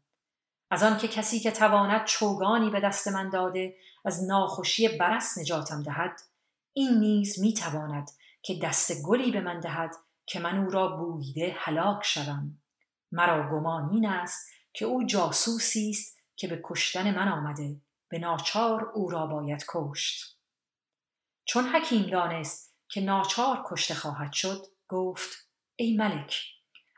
از 0.70 0.82
آنکه 0.82 1.08
کسی 1.08 1.40
که 1.40 1.50
تواند 1.50 2.04
چوگانی 2.04 2.70
به 2.70 2.80
دست 2.80 3.08
من 3.08 3.30
داده 3.30 3.76
از 4.04 4.24
ناخوشی 4.24 4.88
برس 4.88 5.38
نجاتم 5.38 5.82
دهد 5.82 6.20
این 6.76 6.98
نیز 6.98 7.40
می 7.40 7.54
تواند 7.54 8.10
که 8.42 8.58
دست 8.62 9.02
گلی 9.02 9.30
به 9.30 9.40
من 9.40 9.60
دهد 9.60 9.96
که 10.26 10.40
من 10.40 10.58
او 10.58 10.70
را 10.70 10.88
بویده 10.88 11.56
هلاک 11.58 12.04
شوم. 12.04 12.58
مرا 13.12 13.50
گمان 13.52 13.90
این 13.92 14.06
است 14.06 14.48
که 14.72 14.84
او 14.84 15.04
جاسوسی 15.04 15.90
است 15.90 16.18
که 16.36 16.48
به 16.48 16.60
کشتن 16.64 17.14
من 17.14 17.28
آمده 17.28 17.80
به 18.08 18.18
ناچار 18.18 18.84
او 18.94 19.10
را 19.10 19.26
باید 19.26 19.64
کشت. 19.68 20.38
چون 21.44 21.64
حکیم 21.64 22.10
دانست 22.10 22.74
که 22.88 23.00
ناچار 23.00 23.64
کشته 23.66 23.94
خواهد 23.94 24.32
شد 24.32 24.66
گفت 24.88 25.48
ای 25.76 25.96
ملک 25.96 26.40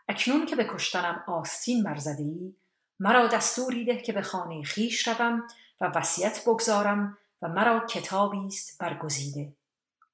اکنون 0.09 0.47
که 0.47 0.57
به 0.57 0.65
کشتنم 0.65 1.25
آستین 1.29 1.83
برزده 1.83 2.23
ای 2.23 2.57
مرا 3.01 3.27
دستوری 3.27 3.85
ده 3.85 4.03
که 4.03 4.12
به 4.12 4.23
خانه 4.23 4.62
خیش 4.62 5.09
روم 5.09 5.47
و 5.81 5.87
وصیت 5.87 6.43
بگذارم 6.47 7.19
و 7.43 7.49
مرا 7.49 7.87
کتابی 7.87 8.47
است 8.47 8.79
برگزیده. 8.81 9.57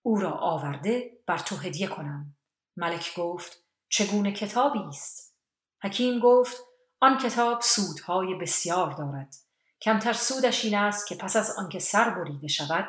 او 0.03 0.21
را 0.21 0.31
آورده 0.31 1.11
بر 1.27 1.39
تو 1.39 1.57
هدیه 1.57 1.87
کنم. 1.87 2.37
ملک 2.77 3.15
گفت 3.17 3.65
چگونه 3.89 4.33
کتابی 4.33 4.79
است؟ 4.89 5.37
حکیم 5.83 6.21
گفت 6.21 6.57
آن 7.01 7.19
کتاب 7.19 7.61
سودهای 7.61 8.35
بسیار 8.35 8.91
دارد. 8.91 9.35
کمتر 9.83 10.13
سودش 10.13 10.65
این 10.65 10.75
است 10.75 11.07
که 11.07 11.15
پس 11.15 11.37
از 11.37 11.59
آنکه 11.59 11.79
سر 11.79 12.11
بریده 12.11 12.49
شود 12.49 12.89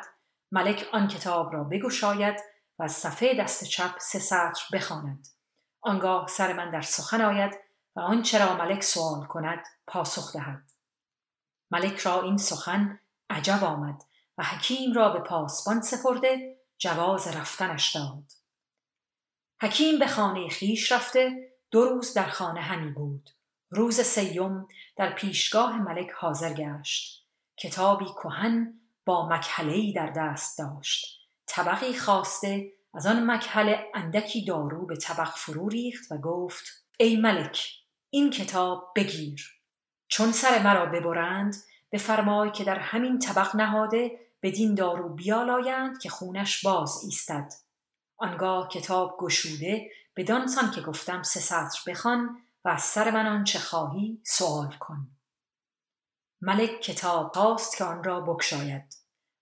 ملک 0.52 0.88
آن 0.92 1.08
کتاب 1.08 1.52
را 1.52 1.64
بگشاید 1.64 2.40
و 2.78 2.82
از 2.82 2.92
صفحه 2.92 3.34
دست 3.34 3.64
چپ 3.64 3.98
سه 3.98 4.18
سطر 4.18 4.62
بخواند. 4.72 5.28
آنگاه 5.80 6.26
سر 6.26 6.52
من 6.52 6.70
در 6.70 6.82
سخن 6.82 7.20
آید 7.20 7.54
و 7.96 8.00
آنچه 8.00 8.46
را 8.46 8.56
ملک 8.56 8.82
سوال 8.82 9.26
کند 9.26 9.66
پاسخ 9.86 10.32
دهد. 10.32 10.62
ملک 11.70 11.98
را 11.98 12.22
این 12.22 12.36
سخن 12.36 13.00
عجب 13.30 13.64
آمد 13.64 14.02
و 14.38 14.44
حکیم 14.44 14.92
را 14.92 15.08
به 15.08 15.20
پاسبان 15.20 15.80
سپرده 15.80 16.53
جواز 16.84 17.36
رفتنش 17.36 17.96
داد. 17.96 18.32
حکیم 19.62 19.98
به 19.98 20.06
خانه 20.06 20.48
خیش 20.48 20.92
رفته 20.92 21.52
دو 21.70 21.84
روز 21.84 22.14
در 22.14 22.28
خانه 22.28 22.60
همی 22.60 22.90
بود. 22.90 23.30
روز 23.70 24.00
سیوم 24.00 24.68
در 24.96 25.12
پیشگاه 25.12 25.82
ملک 25.82 26.10
حاضر 26.10 26.52
گشت. 26.52 27.26
کتابی 27.56 28.04
کهن 28.04 28.80
با 29.04 29.28
مکحلهای 29.28 29.92
در 29.92 30.10
دست 30.10 30.58
داشت. 30.58 31.20
طبقی 31.46 31.94
خواسته 31.94 32.72
از 32.94 33.06
آن 33.06 33.30
مکحله 33.30 33.86
اندکی 33.94 34.44
دارو 34.44 34.86
به 34.86 34.96
طبق 34.96 35.30
فرو 35.36 35.68
ریخت 35.68 36.12
و 36.12 36.18
گفت 36.18 36.64
ای 36.98 37.16
ملک 37.16 37.68
این 38.10 38.30
کتاب 38.30 38.92
بگیر. 38.96 39.60
چون 40.08 40.32
سر 40.32 40.62
مرا 40.62 40.86
ببرند 40.86 41.56
بفرمای 41.92 42.50
که 42.50 42.64
در 42.64 42.78
همین 42.78 43.18
طبق 43.18 43.56
نهاده 43.56 44.20
بدین 44.44 44.74
دارو 44.74 45.08
بیالایند 45.08 46.00
که 46.00 46.08
خونش 46.08 46.64
باز 46.64 47.00
ایستد. 47.04 47.52
آنگاه 48.16 48.68
کتاب 48.68 49.16
گشوده 49.20 49.90
بدانسان 50.16 50.70
که 50.70 50.80
گفتم 50.80 51.22
سه 51.22 51.40
سطر 51.40 51.78
بخوان 51.86 52.42
و 52.64 52.68
از 52.68 52.82
سر 52.82 53.10
من 53.10 53.26
آنچه 53.26 53.58
خواهی 53.58 54.20
سوال 54.24 54.76
کن. 54.80 55.10
ملک 56.40 56.80
کتاب 56.80 57.32
خواست 57.32 57.76
که 57.76 57.84
آن 57.84 58.04
را 58.04 58.20
بکشاید 58.20 58.96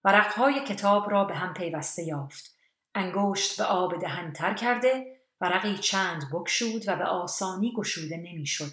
ورقهای 0.04 0.64
کتاب 0.64 1.10
را 1.10 1.24
به 1.24 1.34
هم 1.34 1.54
پیوسته 1.54 2.02
یافت. 2.02 2.56
انگشت 2.94 3.58
به 3.58 3.64
آب 3.64 4.00
دهن 4.00 4.32
تر 4.32 4.54
کرده 4.54 5.20
ورقی 5.40 5.78
چند 5.78 6.22
بکشود 6.32 6.88
و 6.88 6.96
به 6.96 7.04
آسانی 7.04 7.72
گشوده 7.76 8.16
نمی‌شد 8.16 8.72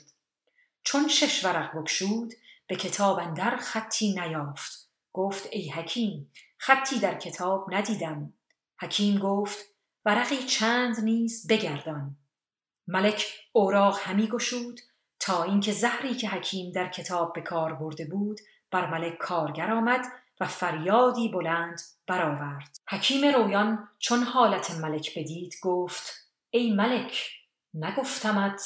چون 0.84 1.08
شش 1.08 1.46
ورق 1.46 1.78
بکشود 1.78 2.34
به 2.68 2.76
کتاب 2.76 3.20
اندر 3.20 3.58
خطی 3.58 4.14
نیافت. 4.14 4.89
گفت 5.14 5.48
ای 5.52 5.70
حکیم 5.70 6.32
خطی 6.58 7.00
در 7.00 7.18
کتاب 7.18 7.74
ندیدم. 7.74 8.34
حکیم 8.82 9.20
گفت 9.20 9.58
ورقی 10.06 10.38
چند 10.38 11.00
نیز 11.00 11.48
بگردان. 11.48 12.18
ملک 12.88 13.26
اوراق 13.52 14.00
همی 14.02 14.28
گشود 14.28 14.80
تا 15.20 15.44
اینکه 15.44 15.72
زهری 15.72 16.14
که 16.14 16.30
حکیم 16.30 16.72
در 16.72 16.90
کتاب 16.90 17.34
به 17.34 17.42
کار 17.42 17.74
برده 17.74 18.06
بود 18.06 18.40
بر 18.72 18.90
ملک 18.92 19.18
کارگر 19.18 19.72
آمد 19.72 20.06
و 20.40 20.48
فریادی 20.48 21.30
بلند 21.30 21.82
برآورد. 22.08 22.78
حکیم 22.90 23.36
رویان 23.36 23.90
چون 24.00 24.24
حالت 24.24 24.72
ملک 24.72 25.20
بدید 25.20 25.56
گفت 25.62 26.32
ای 26.50 26.74
ملک 26.74 27.32
نگفتمت 27.74 28.62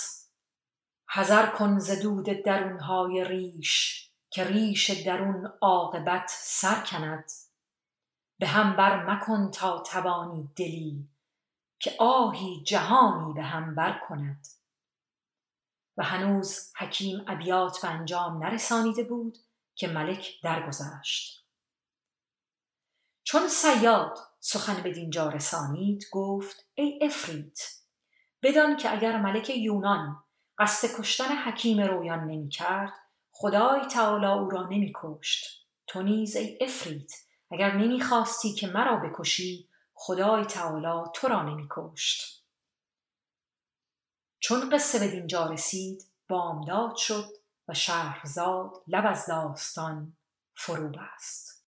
حذر 1.10 1.46
کن 1.46 1.80
ز 1.80 2.02
دود 2.02 2.26
درونهای 2.26 3.24
ریش. 3.24 4.10
که 4.34 4.44
ریش 4.44 4.90
درون 4.90 5.54
عاقبت 5.62 6.32
سر 6.36 6.84
کند. 6.86 7.32
به 8.40 8.48
هم 8.48 8.76
بر 8.76 9.06
مکن 9.06 9.52
تا 9.52 9.80
توانی 9.80 10.50
دلی 10.56 11.10
که 11.80 11.96
آهی 12.00 12.64
جهانی 12.64 13.34
به 13.34 13.44
هم 13.44 13.76
بر 13.76 14.02
کند. 14.08 14.48
و 15.98 16.04
هنوز 16.04 16.74
حکیم 16.78 17.26
ابیات 17.28 17.82
به 17.82 17.88
انجام 17.88 18.44
نرسانیده 18.44 19.04
بود 19.04 19.38
که 19.76 19.88
ملک 19.88 20.42
درگذشت. 20.44 21.48
چون 23.24 23.48
صیاد 23.48 24.18
سخن 24.40 24.84
بدینجا 24.84 25.30
رسانید 25.30 26.06
گفت 26.12 26.66
ای 26.74 27.00
افریت 27.02 27.60
بدان 28.42 28.78
که 28.78 28.94
اگر 28.94 29.22
ملک 29.22 29.50
یونان 29.50 30.24
قصد 30.58 31.00
کشتن 31.00 31.36
حکیم 31.36 31.82
رویان 31.82 32.20
نمی 32.20 32.50
کرد 32.50 33.03
خدای 33.44 33.86
تعالی 33.86 34.26
او 34.26 34.50
را 34.50 34.64
نمی 34.64 34.94
کشت 34.96 35.68
تو 35.88 36.02
نیز 36.02 36.36
ای 36.36 36.58
افریت 36.62 37.12
اگر 37.52 37.78
نمی 37.78 38.02
خواستی 38.02 38.54
که 38.54 38.68
مرا 38.68 38.96
بکشی 38.96 39.70
خدای 39.94 40.46
تعالی 40.46 41.10
تو 41.16 41.28
را 41.28 41.44
نمی 41.44 41.68
کشت 41.72 42.46
چون 44.40 44.70
قصه 44.70 45.08
بدینجا 45.08 45.46
رسید 45.46 46.04
بامداد 46.30 46.96
شد 46.96 47.26
و 47.68 47.74
شهرزاد 47.74 48.72
لب 48.88 49.04
از 49.08 49.26
داستان 49.26 50.18
فرو 50.56 50.90
بست. 50.90 51.66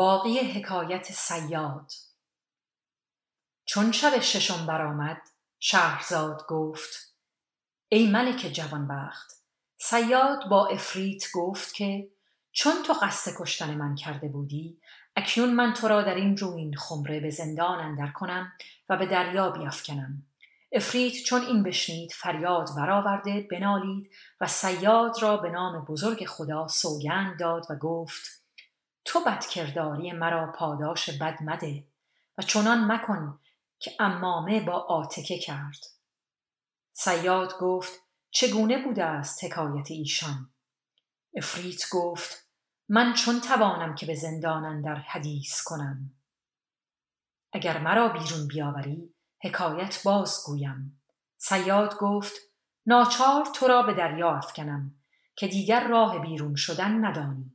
باقی 0.00 0.38
حکایت 0.38 1.12
صیاد. 1.12 1.92
چون 3.64 3.92
شب 3.92 4.20
ششم 4.20 4.66
برآمد 4.66 5.22
شهرزاد 5.58 6.46
گفت 6.48 7.16
ای 7.88 8.10
ملک 8.10 8.50
جوانبخت 8.52 9.30
صیاد 9.76 10.48
با 10.50 10.66
افریت 10.66 11.24
گفت 11.34 11.74
که 11.74 12.08
چون 12.52 12.72
تو 12.86 12.92
قصد 12.92 13.32
کشتن 13.38 13.74
من 13.74 13.94
کرده 13.94 14.28
بودی 14.28 14.80
اکنون 15.16 15.54
من 15.54 15.72
تو 15.72 15.88
را 15.88 16.02
در 16.02 16.14
این 16.14 16.36
روین 16.36 16.76
خمره 16.76 17.20
به 17.20 17.30
زندان 17.30 17.78
اندر 17.78 18.12
کنم 18.12 18.52
و 18.88 18.96
به 18.96 19.06
دریا 19.06 19.50
بیافکنم. 19.50 20.22
افریت 20.72 21.24
چون 21.24 21.42
این 21.42 21.62
بشنید 21.62 22.12
فریاد 22.12 22.68
برآورده 22.76 23.48
بنالید 23.50 24.10
و 24.40 24.46
صیاد 24.46 25.22
را 25.22 25.36
به 25.36 25.50
نام 25.50 25.84
بزرگ 25.84 26.26
خدا 26.26 26.68
سوگند 26.68 27.40
داد 27.40 27.66
و 27.70 27.76
گفت 27.76 28.39
تو 29.04 29.20
بدکرداری 29.26 30.12
مرا 30.12 30.52
پاداش 30.52 31.10
بد 31.10 31.42
مده 31.42 31.84
و 32.38 32.42
چنان 32.42 32.92
مکن 32.92 33.40
که 33.78 33.92
امامه 33.98 34.60
با 34.60 34.72
آتکه 34.72 35.38
کرد. 35.38 35.86
سیاد 36.92 37.58
گفت 37.58 37.92
چگونه 38.30 38.84
بوده 38.84 39.04
است 39.04 39.44
حکایت 39.44 39.90
ایشان؟ 39.90 40.50
افریت 41.34 41.88
گفت 41.90 42.46
من 42.88 43.14
چون 43.14 43.40
توانم 43.40 43.94
که 43.94 44.06
به 44.06 44.14
زندان 44.14 44.82
در 44.82 44.94
حدیث 44.94 45.62
کنم. 45.62 46.10
اگر 47.52 47.78
مرا 47.78 48.08
بیرون 48.08 48.48
بیاوری 48.48 49.14
حکایت 49.42 50.02
بازگویم 50.04 51.00
سیاد 51.36 51.98
گفت 51.98 52.32
ناچار 52.86 53.46
تو 53.54 53.66
را 53.66 53.82
به 53.82 53.94
دریا 53.94 54.36
افکنم 54.36 54.94
که 55.36 55.48
دیگر 55.48 55.88
راه 55.88 56.18
بیرون 56.18 56.54
شدن 56.54 57.04
ندانی. 57.04 57.54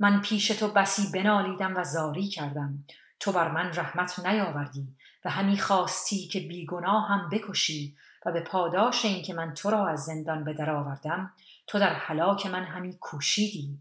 من 0.00 0.20
پیش 0.20 0.48
تو 0.48 0.68
بسی 0.68 1.10
بنالیدم 1.14 1.76
و 1.76 1.84
زاری 1.84 2.28
کردم. 2.28 2.84
تو 3.20 3.32
بر 3.32 3.50
من 3.50 3.72
رحمت 3.74 4.26
نیاوردی 4.26 4.88
و 5.24 5.30
همی 5.30 5.58
خواستی 5.58 6.28
که 6.28 6.40
بیگناه 6.40 7.08
هم 7.08 7.28
بکشی 7.28 7.96
و 8.26 8.32
به 8.32 8.40
پاداش 8.40 9.04
اینکه 9.04 9.34
من 9.34 9.54
تو 9.54 9.70
را 9.70 9.88
از 9.88 10.04
زندان 10.04 10.44
به 10.44 10.52
در 10.52 10.70
آوردم 10.70 11.32
تو 11.66 11.78
در 11.78 11.94
هلاک 11.94 12.46
من 12.46 12.64
همی 12.64 12.96
کوشیدی. 13.00 13.78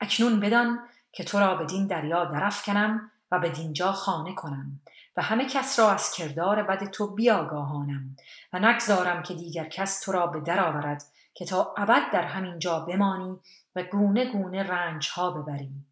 اکنون 0.00 0.40
بدان 0.40 0.78
که 1.12 1.24
تو 1.24 1.38
را 1.38 1.54
بدین 1.54 1.86
دریا 1.86 2.24
درفکنم 2.24 3.10
و 3.32 3.38
به 3.38 3.50
دینجا 3.50 3.92
خانه 3.92 4.34
کنم 4.34 4.80
و 5.16 5.22
همه 5.22 5.46
کس 5.48 5.78
را 5.78 5.90
از 5.90 6.12
کردار 6.12 6.62
بد 6.62 6.90
تو 6.90 7.14
بیاگاهانم 7.14 8.16
و 8.52 8.58
نگذارم 8.58 9.22
که 9.22 9.34
دیگر 9.34 9.68
کس 9.68 10.00
تو 10.00 10.12
را 10.12 10.26
به 10.26 10.40
در 10.40 10.64
آورد 10.68 11.04
که 11.34 11.44
تا 11.44 11.74
ابد 11.76 12.02
در 12.12 12.22
همین 12.22 12.58
جا 12.58 12.80
بمانی 12.80 13.38
گونه 13.82 14.32
گونه 14.32 14.62
رنج 14.62 15.08
ها 15.08 15.30
ببری 15.30 15.84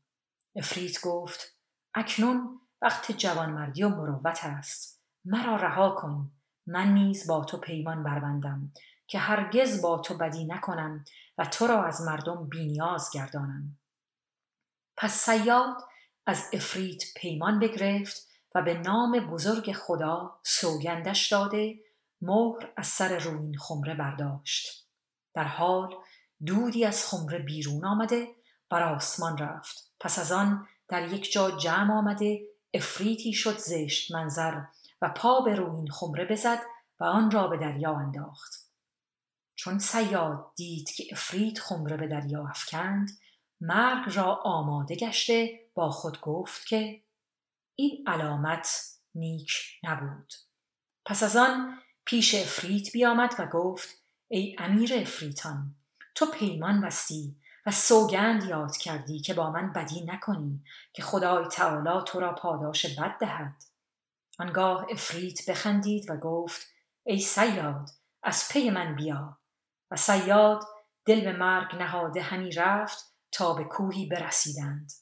افریت 0.56 1.00
گفت 1.00 1.56
اکنون 1.94 2.60
وقت 2.82 3.12
جوانمردی 3.12 3.82
و 3.82 3.88
مروت 3.88 4.44
است. 4.44 5.02
مرا 5.24 5.56
رها 5.56 5.90
کن. 5.90 6.30
من 6.66 6.94
نیز 6.94 7.26
با 7.26 7.44
تو 7.44 7.58
پیمان 7.58 8.02
بربندم 8.02 8.72
که 9.06 9.18
هرگز 9.18 9.82
با 9.82 9.98
تو 9.98 10.16
بدی 10.16 10.44
نکنم 10.44 11.04
و 11.38 11.44
تو 11.44 11.66
را 11.66 11.84
از 11.84 12.02
مردم 12.02 12.48
بینیاز 12.48 13.10
گردانم. 13.14 13.78
پس 14.96 15.12
سیاد 15.12 15.76
از 16.26 16.50
افریت 16.52 17.02
پیمان 17.16 17.58
بگرفت 17.58 18.28
و 18.54 18.62
به 18.62 18.74
نام 18.74 19.20
بزرگ 19.20 19.72
خدا 19.72 20.38
سوگندش 20.42 21.32
داده 21.32 21.78
مهر 22.22 22.72
از 22.76 22.86
سر 22.86 23.18
روین 23.18 23.58
خمره 23.58 23.94
برداشت. 23.94 24.88
در 25.34 25.44
حال 25.44 25.94
دودی 26.46 26.84
از 26.84 27.06
خمره 27.06 27.38
بیرون 27.38 27.84
آمده 27.84 28.28
بر 28.70 28.82
آسمان 28.94 29.38
رفت. 29.38 29.92
پس 30.00 30.18
از 30.18 30.32
آن 30.32 30.68
در 30.88 31.12
یک 31.12 31.32
جا 31.32 31.50
جمع 31.50 31.94
آمده 31.94 32.40
افریتی 32.74 33.32
شد 33.32 33.58
زشت 33.58 34.12
منظر 34.12 34.62
و 35.02 35.08
پا 35.08 35.40
به 35.40 35.54
روین 35.54 35.90
خمره 35.90 36.24
بزد 36.24 36.62
و 37.00 37.04
آن 37.04 37.30
را 37.30 37.48
به 37.48 37.56
دریا 37.56 37.94
انداخت. 37.94 38.70
چون 39.54 39.78
سیاد 39.78 40.52
دید 40.56 40.90
که 40.90 41.04
افریت 41.12 41.58
خمره 41.58 41.96
به 41.96 42.06
دریا 42.06 42.48
افکند 42.48 43.10
مرگ 43.60 44.16
را 44.16 44.34
آماده 44.34 44.96
گشته 44.96 45.60
با 45.74 45.90
خود 45.90 46.20
گفت 46.20 46.66
که 46.66 47.02
این 47.74 48.04
علامت 48.06 48.96
نیک 49.14 49.52
نبود. 49.82 50.32
پس 51.06 51.22
از 51.22 51.36
آن 51.36 51.78
پیش 52.04 52.34
افریت 52.34 52.92
بیامد 52.92 53.34
و 53.38 53.46
گفت 53.46 53.88
ای 54.28 54.56
امیر 54.58 54.94
افریتان 54.94 55.74
تو 56.16 56.26
پیمان 56.26 56.80
بستی 56.80 57.36
و 57.66 57.70
سوگند 57.70 58.44
یاد 58.44 58.76
کردی 58.76 59.20
که 59.20 59.34
با 59.34 59.50
من 59.50 59.72
بدی 59.72 60.04
نکنی 60.04 60.64
که 60.92 61.02
خدای 61.02 61.46
تعالی 61.48 62.04
تو 62.06 62.20
را 62.20 62.34
پاداش 62.34 62.98
بد 62.98 63.18
دهد. 63.20 63.62
آنگاه 64.38 64.86
افریت 64.90 65.50
بخندید 65.50 66.10
و 66.10 66.16
گفت 66.16 66.66
ای 67.04 67.18
سیاد 67.18 67.90
از 68.22 68.48
پی 68.52 68.70
من 68.70 68.94
بیا. 68.94 69.38
و 69.90 69.96
سیاد 69.96 70.64
دل 71.04 71.24
به 71.24 71.32
مرگ 71.32 71.76
نهاده 71.76 72.22
همی 72.22 72.52
رفت 72.52 73.14
تا 73.32 73.54
به 73.54 73.64
کوهی 73.64 74.06
برسیدند. 74.06 74.92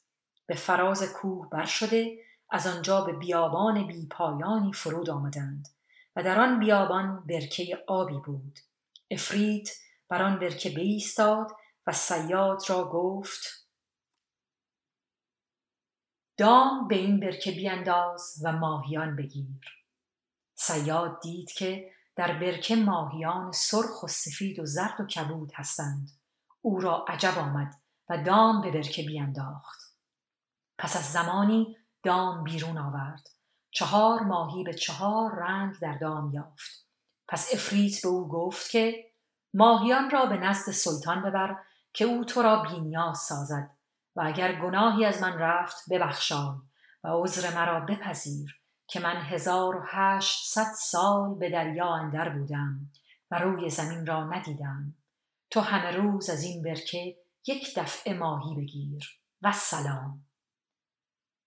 به 0.46 0.54
فراز 0.54 1.12
کوه 1.12 1.48
بر 1.50 1.64
شده 1.64 2.16
از 2.50 2.66
آنجا 2.66 3.00
به 3.00 3.12
بیابان 3.12 3.86
بی 3.86 4.06
پایانی 4.06 4.72
فرود 4.72 5.10
آمدند. 5.10 5.68
و 6.16 6.22
در 6.22 6.40
آن 6.40 6.60
بیابان 6.60 7.24
برکه 7.26 7.84
آبی 7.86 8.18
بود. 8.18 8.58
افریت 9.10 9.70
بر 10.14 10.22
آن 10.22 10.38
برکه 10.38 10.70
بایستاد 10.70 11.50
و 11.86 11.92
صیاد 11.92 12.62
را 12.68 12.90
گفت 12.92 13.68
دام 16.36 16.88
به 16.88 16.94
این 16.94 17.20
برکه 17.20 17.50
بینداز 17.50 18.42
و 18.44 18.52
ماهیان 18.52 19.16
بگیر. 19.16 19.60
صیاد 20.54 21.20
دید 21.20 21.52
که 21.52 21.92
در 22.16 22.38
برکه 22.38 22.76
ماهیان 22.76 23.52
سرخ 23.52 24.02
و 24.02 24.08
سفید 24.08 24.58
و 24.58 24.66
زرد 24.66 25.00
و 25.00 25.06
کبود 25.06 25.52
هستند. 25.54 26.10
او 26.60 26.80
را 26.80 27.04
عجب 27.08 27.38
آمد 27.38 27.74
و 28.08 28.22
دام 28.22 28.60
به 28.60 28.70
برکه 28.70 29.02
بینداخت. 29.02 29.98
پس 30.78 30.96
از 30.96 31.12
زمانی 31.12 31.76
دام 32.02 32.44
بیرون 32.44 32.78
آورد. 32.78 33.28
چهار 33.70 34.20
ماهی 34.20 34.64
به 34.64 34.74
چهار 34.74 35.34
رنگ 35.34 35.78
در 35.80 35.98
دام 35.98 36.32
یافت. 36.34 36.88
پس 37.28 37.54
افریت 37.54 38.02
به 38.02 38.08
او 38.08 38.28
گفت 38.28 38.70
که 38.70 39.13
ماهیان 39.54 40.10
را 40.10 40.26
به 40.26 40.36
نزد 40.36 40.70
سلطان 40.70 41.22
ببر 41.22 41.56
که 41.92 42.04
او 42.04 42.24
تو 42.24 42.42
را 42.42 42.62
بینیاز 42.62 43.18
سازد 43.18 43.70
و 44.16 44.22
اگر 44.24 44.60
گناهی 44.60 45.04
از 45.04 45.22
من 45.22 45.38
رفت 45.38 45.76
ببخشای 45.90 46.56
و 47.04 47.08
عذر 47.08 47.54
مرا 47.54 47.80
بپذیر 47.80 48.60
که 48.86 49.00
من 49.00 49.16
هزار 49.16 49.76
و 49.76 49.82
هشتصد 49.86 50.72
سال 50.76 51.34
به 51.34 51.50
دریا 51.50 51.94
اندر 51.94 52.28
بودم 52.28 52.90
و 53.30 53.38
روی 53.38 53.70
زمین 53.70 54.06
را 54.06 54.24
ندیدم. 54.24 54.94
تو 55.50 55.60
همه 55.60 55.90
روز 55.90 56.30
از 56.30 56.42
این 56.42 56.62
برکه 56.62 57.16
یک 57.46 57.78
دفعه 57.78 58.14
ماهی 58.14 58.54
بگیر 58.54 59.20
و 59.42 59.52
سلام. 59.52 60.26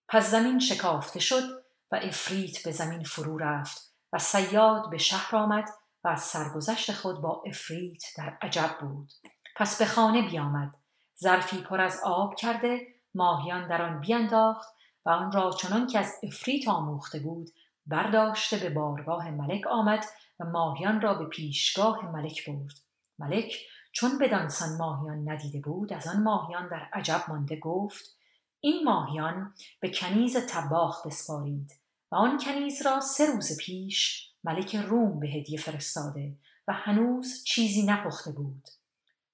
پس 0.08 0.32
زمین 0.32 0.60
شکافته 0.60 1.20
شد 1.20 1.43
و 1.91 1.95
افریت 1.95 2.64
به 2.64 2.72
زمین 2.72 3.03
فرو 3.03 3.38
رفت 3.38 3.93
و 4.14 4.20
سیاد 4.20 4.89
به 4.89 4.97
شهر 4.97 5.36
آمد 5.36 5.70
از 6.08 6.22
سرگذشت 6.22 6.91
خود 6.91 7.22
با 7.22 7.43
افریت 7.47 8.03
در 8.18 8.38
عجب 8.41 8.78
بود. 8.82 9.12
پس 9.55 9.80
به 9.80 9.86
خانه 9.86 10.22
بیامد. 10.22 10.74
ظرفی 11.20 11.62
پر 11.62 11.82
از 11.82 12.01
آب 12.03 12.36
کرده 12.36 12.88
ماهیان 13.16 13.68
در 13.68 13.82
آن 13.82 13.99
بینداخت 13.99 14.70
و 15.05 15.10
آن 15.10 15.32
را 15.32 15.51
چنان 15.51 15.88
که 15.88 15.99
از 15.99 16.14
افریت 16.24 16.68
آموخته 16.68 17.20
بود 17.20 17.49
برداشته 17.86 18.58
به 18.58 18.70
بارگاه 18.70 19.32
ملک 19.32 19.68
آمد 19.68 20.05
و 20.39 20.45
ماهیان 20.45 21.01
را 21.01 21.14
به 21.14 21.26
پیشگاه 21.26 22.12
ملک 22.12 22.49
برد. 22.49 22.74
ملک 23.20 23.53
چون 23.91 24.18
بدانسان 24.18 24.78
ماهیان 24.78 25.30
ندیده 25.30 25.60
بود 25.60 25.93
از 25.93 26.08
آن 26.08 26.24
ماهیان 26.24 26.68
در 26.68 26.89
عجب 26.93 27.24
مانده 27.28 27.55
گفت 27.55 28.18
این 28.60 28.84
ماهیان 28.84 29.53
به 29.80 29.89
کنیز 29.89 30.38
تباخ 30.38 31.08
بسپارید. 31.08 31.72
و 32.12 32.16
آن 32.16 32.38
کنیز 32.38 32.82
را 32.82 32.99
سه 32.99 33.26
روز 33.26 33.58
پیش 33.58 34.30
ملک 34.43 34.76
روم 34.76 35.20
به 35.20 35.28
هدیه 35.28 35.60
فرستاده 35.60 36.34
و 36.68 36.74
هنوز 36.74 37.43
چیزی 37.43 37.86
نپخته 37.86 38.32
بود. 38.32 38.70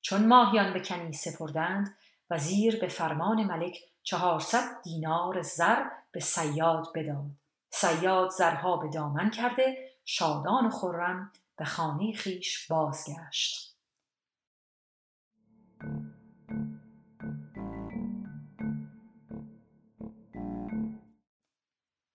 چون 0.02 0.28
ماهیان 0.28 0.74
به 0.74 0.80
کنیز 0.80 1.18
سپردند 1.20 1.98
وزیر 2.30 2.80
به 2.80 2.88
فرمان 2.88 3.44
ملک 3.44 3.80
چهارصد 4.04 4.82
دینار 4.84 5.42
زر 5.42 5.84
به 6.12 6.20
سیاد 6.20 6.88
بداد. 6.96 7.32
سیاد 7.70 8.30
زرها 8.30 8.78
به 8.78 8.90
دامن 8.90 9.30
کرده 9.30 9.90
شادان 10.06 10.66
و 10.66 10.70
خرم 10.70 11.32
به 11.58 11.66
خانه 11.66 12.14
خیش 12.14 12.68
بازگشت. 12.68 13.73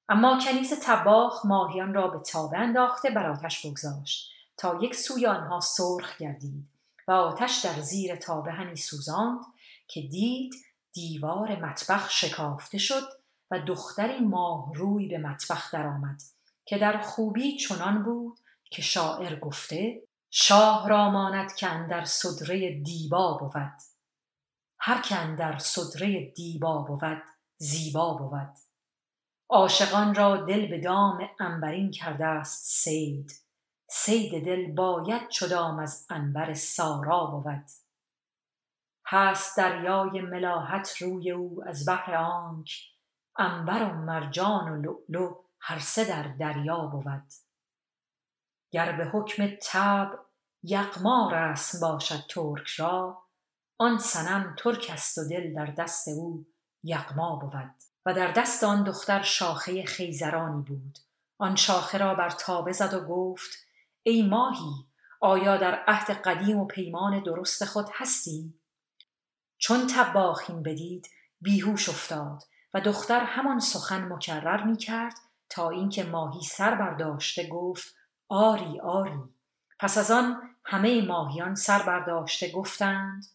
اما 0.09 0.39
کنیز 0.45 0.73
تباخ 0.83 1.47
ماهیان 1.47 1.95
را 1.95 2.09
به 2.09 2.19
تابه 2.19 2.59
انداخته 2.59 3.11
بر 3.11 3.31
آتش 3.31 3.67
بگذاشت 3.67 4.31
تا 4.57 4.79
یک 4.83 4.95
سوی 4.95 5.27
آنها 5.27 5.61
سرخ 5.61 6.17
گردید 6.19 6.69
و 7.09 7.13
آتش 7.13 7.61
در 7.65 7.81
زیر 7.81 8.17
تابه 8.17 8.53
همی 8.53 8.77
سوزاند 8.77 9.41
که 9.89 10.01
دید 10.01 10.55
دیوار 10.93 11.57
مطبخ 11.57 12.11
شکافته 12.11 12.79
شد 12.79 13.05
و 13.51 13.61
دختری 13.61 14.21
ماه 14.21 14.75
روی 14.75 15.09
به 15.09 15.19
مطبخ 15.19 15.75
درآمد 15.75 16.23
که 16.65 16.79
در 16.79 16.99
خوبی 16.99 17.57
چنان 17.57 18.03
بود 18.03 18.39
که 18.71 18.83
شاعر 18.83 19.39
گفته 19.39 20.03
شاه 20.31 20.89
را 20.89 21.11
ماند 21.11 21.55
که 21.55 21.67
اندر 21.67 22.05
صدره 22.05 22.81
دیبا 22.81 23.35
بود. 23.39 23.73
هر 24.79 25.01
که 25.03 25.17
اندر 25.17 25.59
صدره 25.59 26.31
دیبا 26.31 26.79
بود 26.79 27.23
زیبا 27.57 28.15
بود. 28.15 28.68
عاشقان 29.51 30.15
را 30.15 30.37
دل 30.37 30.67
به 30.67 30.81
دام 30.81 31.31
عنبرین 31.41 31.91
کرده 31.91 32.27
است 32.27 32.83
صید. 32.83 33.33
صید 33.91 34.45
دل 34.45 34.73
باید 34.73 35.29
چو 35.29 35.47
دام 35.47 35.79
از 35.79 36.07
عنبر 36.11 36.55
سارا 36.55 37.27
بود. 37.27 37.65
هست 39.07 39.57
دریای 39.57 40.21
ملاحت 40.21 40.97
روی 40.97 41.31
او 41.31 41.63
از 41.67 41.85
بهر 41.85 42.15
آنک 42.15 42.71
عنبر 43.37 43.83
و 43.83 43.95
مرجان 43.95 44.69
و 44.69 44.83
لؤلؤ 44.83 45.35
هر 45.61 45.79
سه 45.79 46.05
در 46.05 46.23
دریا 46.23 46.87
بود. 46.87 47.33
گر 48.71 48.97
به 48.97 49.05
حکم 49.05 49.49
طبع 49.63 50.17
یغما 50.63 51.31
رسم 51.33 51.81
باشد 51.81 52.27
ترک 52.29 52.69
را 52.69 53.23
آن 53.79 53.99
صنم 53.99 54.55
ترک 54.59 54.91
است 54.93 55.19
و 55.19 55.29
دل 55.29 55.55
در 55.55 55.67
دست 55.67 56.09
او 56.09 56.47
یغما 56.83 57.37
بود. 57.37 57.88
و 58.09 58.15
در 58.15 58.33
دست 58.33 58.65
آن 58.65 58.85
دختر 58.85 59.23
شاخه 59.23 59.85
خیزرانی 59.85 60.63
بود. 60.63 60.99
آن 61.39 61.57
شاخه 61.57 61.99
را 61.99 62.15
بر 62.15 62.31
تابه 62.31 62.73
زد 62.73 62.95
و 62.95 63.01
گفت 63.01 63.59
ای 64.03 64.23
ماهی 64.23 64.87
آیا 65.21 65.57
در 65.57 65.85
عهد 65.87 66.11
قدیم 66.11 66.57
و 66.59 66.67
پیمان 66.67 67.23
درست 67.23 67.65
خود 67.65 67.89
هستی؟ 67.93 68.55
چون 69.59 69.87
طباخ 69.87 70.45
این 70.49 70.63
بدید 70.63 71.09
بیهوش 71.41 71.89
افتاد 71.89 72.43
و 72.75 72.81
دختر 72.81 73.21
همان 73.21 73.61
سخن 73.61 74.13
مکرر 74.13 74.65
می 74.65 74.77
کرد 74.77 75.15
تا 75.49 75.71
اینکه 75.71 76.05
ماهی 76.05 76.43
سر 76.43 76.75
برداشته 76.75 77.49
گفت 77.49 77.95
آری 78.29 78.81
آری. 78.81 79.23
پس 79.79 79.99
از 79.99 80.11
آن 80.11 80.43
همه 80.65 81.07
ماهیان 81.07 81.55
سر 81.55 81.83
برداشته 81.83 82.53
گفتند 82.53 83.27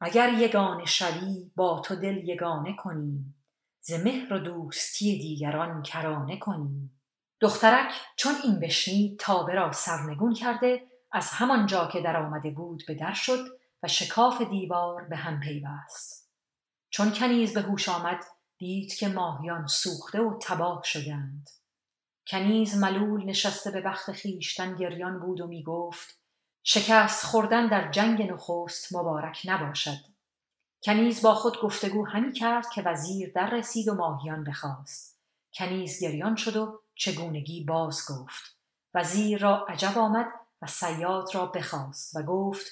اگر 0.00 0.32
یگانه 0.32 0.84
شوی 0.84 1.50
با 1.56 1.80
تو 1.80 1.96
دل 1.96 2.28
یگانه 2.28 2.76
کنیم. 2.76 3.34
ز 3.80 3.92
مهر 3.92 4.32
و 4.32 4.38
دوستی 4.38 5.18
دیگران 5.18 5.82
کرانه 5.82 6.38
کنیم 6.38 7.00
دخترک 7.40 7.92
چون 8.16 8.34
این 8.44 8.60
بشنید 8.60 9.18
تابه 9.18 9.54
را 9.54 9.72
سرنگون 9.72 10.34
کرده 10.34 10.82
از 11.12 11.30
همان 11.30 11.66
جا 11.66 11.86
که 11.86 12.00
در 12.00 12.16
آمده 12.16 12.50
بود 12.50 12.82
به 12.88 12.94
در 12.94 13.12
شد 13.12 13.58
و 13.82 13.88
شکاف 13.88 14.42
دیوار 14.42 15.04
به 15.04 15.16
هم 15.16 15.40
پیوست. 15.40 16.32
چون 16.90 17.10
کنیز 17.10 17.54
به 17.54 17.60
هوش 17.60 17.88
آمد 17.88 18.24
دید 18.58 18.94
که 18.94 19.08
ماهیان 19.08 19.66
سوخته 19.66 20.20
و 20.20 20.38
تباه 20.42 20.82
شدند. 20.84 21.50
کنیز 22.26 22.76
ملول 22.76 23.24
نشسته 23.24 23.70
به 23.70 23.80
بخت 23.80 24.12
خویشتن 24.12 24.76
گریان 24.76 25.20
بود 25.20 25.40
و 25.40 25.46
می 25.46 25.62
گفت 25.62 26.20
شکست 26.62 27.24
خوردن 27.24 27.68
در 27.68 27.90
جنگ 27.90 28.22
نخست 28.22 28.96
مبارک 28.96 29.42
نباشد. 29.44 29.98
کنیز 30.82 31.22
با 31.22 31.34
خود 31.34 31.60
گفتگو 31.60 32.06
همی 32.06 32.32
کرد 32.32 32.70
که 32.70 32.82
وزیر 32.82 33.32
در 33.34 33.50
رسید 33.50 33.88
و 33.88 33.94
ماهیان 33.94 34.44
بخواست. 34.44 35.18
کنیز 35.54 36.02
گریان 36.02 36.36
شد 36.36 36.56
و 36.56 36.80
چگونگی 36.94 37.64
باز 37.64 38.04
گفت. 38.10 38.58
وزیر 38.94 39.38
را 39.38 39.66
عجب 39.68 39.98
آمد 39.98 40.26
و 40.62 40.66
سیاد 40.66 41.34
را 41.34 41.46
بخواست 41.46 42.16
و 42.16 42.22
گفت 42.22 42.66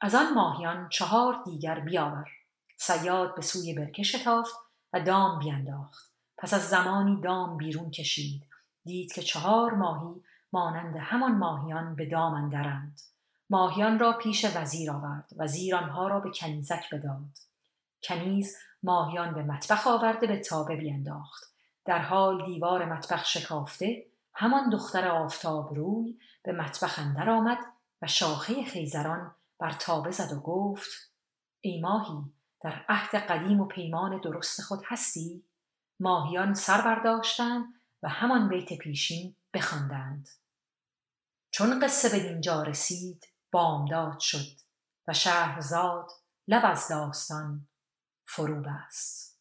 از 0.00 0.14
آن 0.14 0.34
ماهیان 0.34 0.88
چهار 0.88 1.42
دیگر 1.44 1.80
بیاور. 1.80 2.28
سیاد 2.76 3.34
به 3.34 3.42
سوی 3.42 3.74
برکه 3.74 4.02
شتافت 4.02 4.54
و 4.92 5.00
دام 5.00 5.38
بینداخت. 5.38 6.12
پس 6.38 6.54
از 6.54 6.68
زمانی 6.68 7.20
دام 7.20 7.56
بیرون 7.56 7.90
کشید. 7.90 8.42
دید 8.84 9.12
که 9.12 9.22
چهار 9.22 9.74
ماهی 9.74 10.22
مانند 10.52 10.96
همان 10.96 11.32
ماهیان 11.32 11.94
به 11.94 12.06
دام 12.06 12.34
اندرند. 12.34 13.00
ماهیان 13.50 13.98
را 13.98 14.12
پیش 14.12 14.56
وزیر 14.56 14.90
آورد. 14.90 15.30
وزیر 15.36 15.76
آنها 15.76 16.08
را 16.08 16.20
به 16.20 16.30
کنیزک 16.30 16.94
بداد. 16.94 17.49
کنیز 18.02 18.56
ماهیان 18.82 19.34
به 19.34 19.42
مطبخ 19.42 19.86
آورده 19.86 20.26
به 20.26 20.38
تابه 20.40 20.76
بینداخت. 20.76 21.54
در 21.84 21.98
حال 21.98 22.46
دیوار 22.46 22.84
مطبخ 22.84 23.24
شکافته 23.24 24.06
همان 24.34 24.70
دختر 24.70 25.08
آفتاب 25.08 25.74
روی 25.74 26.18
به 26.42 26.52
مطبخ 26.52 26.98
اندر 26.98 27.30
آمد 27.30 27.58
و 28.02 28.06
شاخه 28.06 28.64
خیزران 28.64 29.34
بر 29.58 29.72
تابه 29.72 30.10
زد 30.10 30.32
و 30.32 30.40
گفت 30.40 30.90
ای 31.60 31.80
ماهی 31.80 32.32
در 32.60 32.84
عهد 32.88 33.14
قدیم 33.14 33.60
و 33.60 33.66
پیمان 33.66 34.20
درست 34.20 34.62
خود 34.62 34.82
هستی؟ 34.86 35.44
ماهیان 36.00 36.54
سر 36.54 36.80
برداشتند 36.80 37.64
و 38.02 38.08
همان 38.08 38.48
بیت 38.48 38.78
پیشین 38.78 39.36
بخواندند. 39.54 40.28
چون 41.50 41.80
قصه 41.80 42.08
به 42.08 42.28
دینجا 42.28 42.62
رسید 42.62 43.26
بامداد 43.52 44.18
شد 44.18 44.60
و 45.08 45.12
شهرزاد 45.12 46.10
لب 46.48 46.62
از 46.64 46.88
داستان 46.88 47.68
فرو 48.34 48.62
بست 48.62 49.40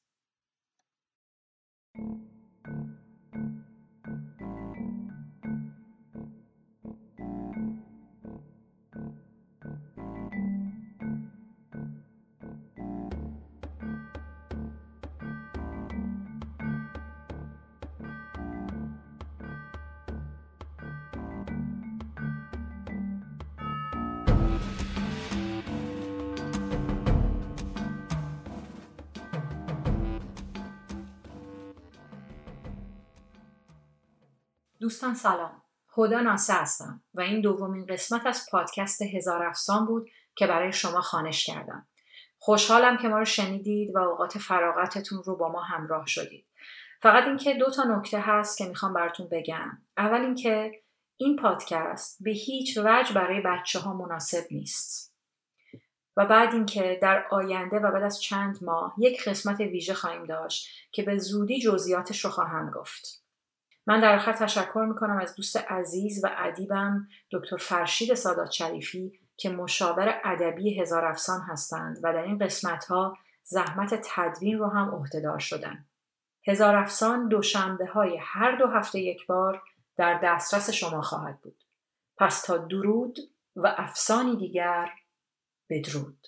دوستان 34.89 35.13
سلام. 35.13 35.61
هدا 35.97 36.19
ناسه 36.19 36.53
هستم 36.53 37.03
و 37.13 37.21
این 37.21 37.41
دومین 37.41 37.85
قسمت 37.85 38.25
از 38.25 38.45
پادکست 38.51 39.01
هزار 39.01 39.43
افسان 39.43 39.85
بود 39.85 40.09
که 40.35 40.47
برای 40.47 40.73
شما 40.73 41.01
خانش 41.01 41.45
کردم. 41.45 41.87
خوشحالم 42.39 42.97
که 42.97 43.07
ما 43.07 43.17
رو 43.19 43.25
شنیدید 43.25 43.95
و 43.95 43.97
اوقات 43.97 44.37
فراغتتون 44.37 45.23
رو 45.25 45.37
با 45.37 45.49
ما 45.51 45.61
همراه 45.61 46.05
شدید. 46.05 46.45
فقط 47.01 47.23
اینکه 47.23 47.53
دو 47.53 47.71
تا 47.71 47.83
نکته 47.83 48.19
هست 48.19 48.57
که 48.57 48.65
می‌خوام 48.65 48.93
براتون 48.93 49.27
بگم. 49.31 49.77
اول 49.97 50.21
اینکه 50.21 50.71
این 51.17 51.35
پادکست 51.35 52.23
به 52.23 52.31
هیچ 52.31 52.77
وجه 52.77 53.13
برای 53.13 53.41
بچه 53.41 53.79
ها 53.79 53.93
مناسب 53.93 54.43
نیست. 54.51 55.15
و 56.17 56.25
بعد 56.25 56.53
اینکه 56.53 56.99
در 57.01 57.27
آینده 57.31 57.79
و 57.79 57.91
بعد 57.91 58.03
از 58.03 58.21
چند 58.21 58.63
ماه 58.63 58.95
یک 58.97 59.23
قسمت 59.27 59.59
ویژه 59.59 59.93
خواهیم 59.93 60.25
داشت 60.25 60.67
که 60.91 61.03
به 61.03 61.17
زودی 61.17 61.61
جزئیاتش 61.61 62.25
رو 62.25 62.31
خواهم 62.31 62.71
گفت. 62.71 63.18
من 63.89 63.99
در 63.99 64.15
آخر 64.15 64.33
تشکر 64.33 64.85
می‌کنم 64.89 65.17
از 65.17 65.35
دوست 65.35 65.57
عزیز 65.57 66.23
و 66.23 66.29
ادیبم 66.37 67.07
دکتر 67.31 67.57
فرشید 67.57 68.13
سادات 68.13 68.51
شریفی 68.51 69.19
که 69.37 69.49
مشاور 69.49 70.21
ادبی 70.23 70.81
هزار 70.81 71.05
افسان 71.05 71.41
هستند 71.41 71.99
و 72.03 72.13
در 72.13 72.23
این 72.23 72.37
قسمت 72.37 72.85
ها 72.85 73.17
زحمت 73.43 74.01
تدوین 74.03 74.59
رو 74.59 74.67
هم 74.67 74.89
عهدهدار 74.89 75.39
شدن. 75.39 75.85
هزار 76.47 76.75
افسان 76.75 77.27
دوشنبه 77.27 77.85
های 77.85 78.17
هر 78.21 78.57
دو 78.57 78.67
هفته 78.67 78.99
یک 78.99 79.25
بار 79.27 79.61
در 79.97 80.19
دسترس 80.23 80.69
شما 80.69 81.01
خواهد 81.01 81.39
بود. 81.41 81.63
پس 82.17 82.41
تا 82.41 82.57
درود 82.57 83.17
و 83.55 83.75
افسانی 83.77 84.37
دیگر 84.37 84.89
بدرود. 85.69 86.27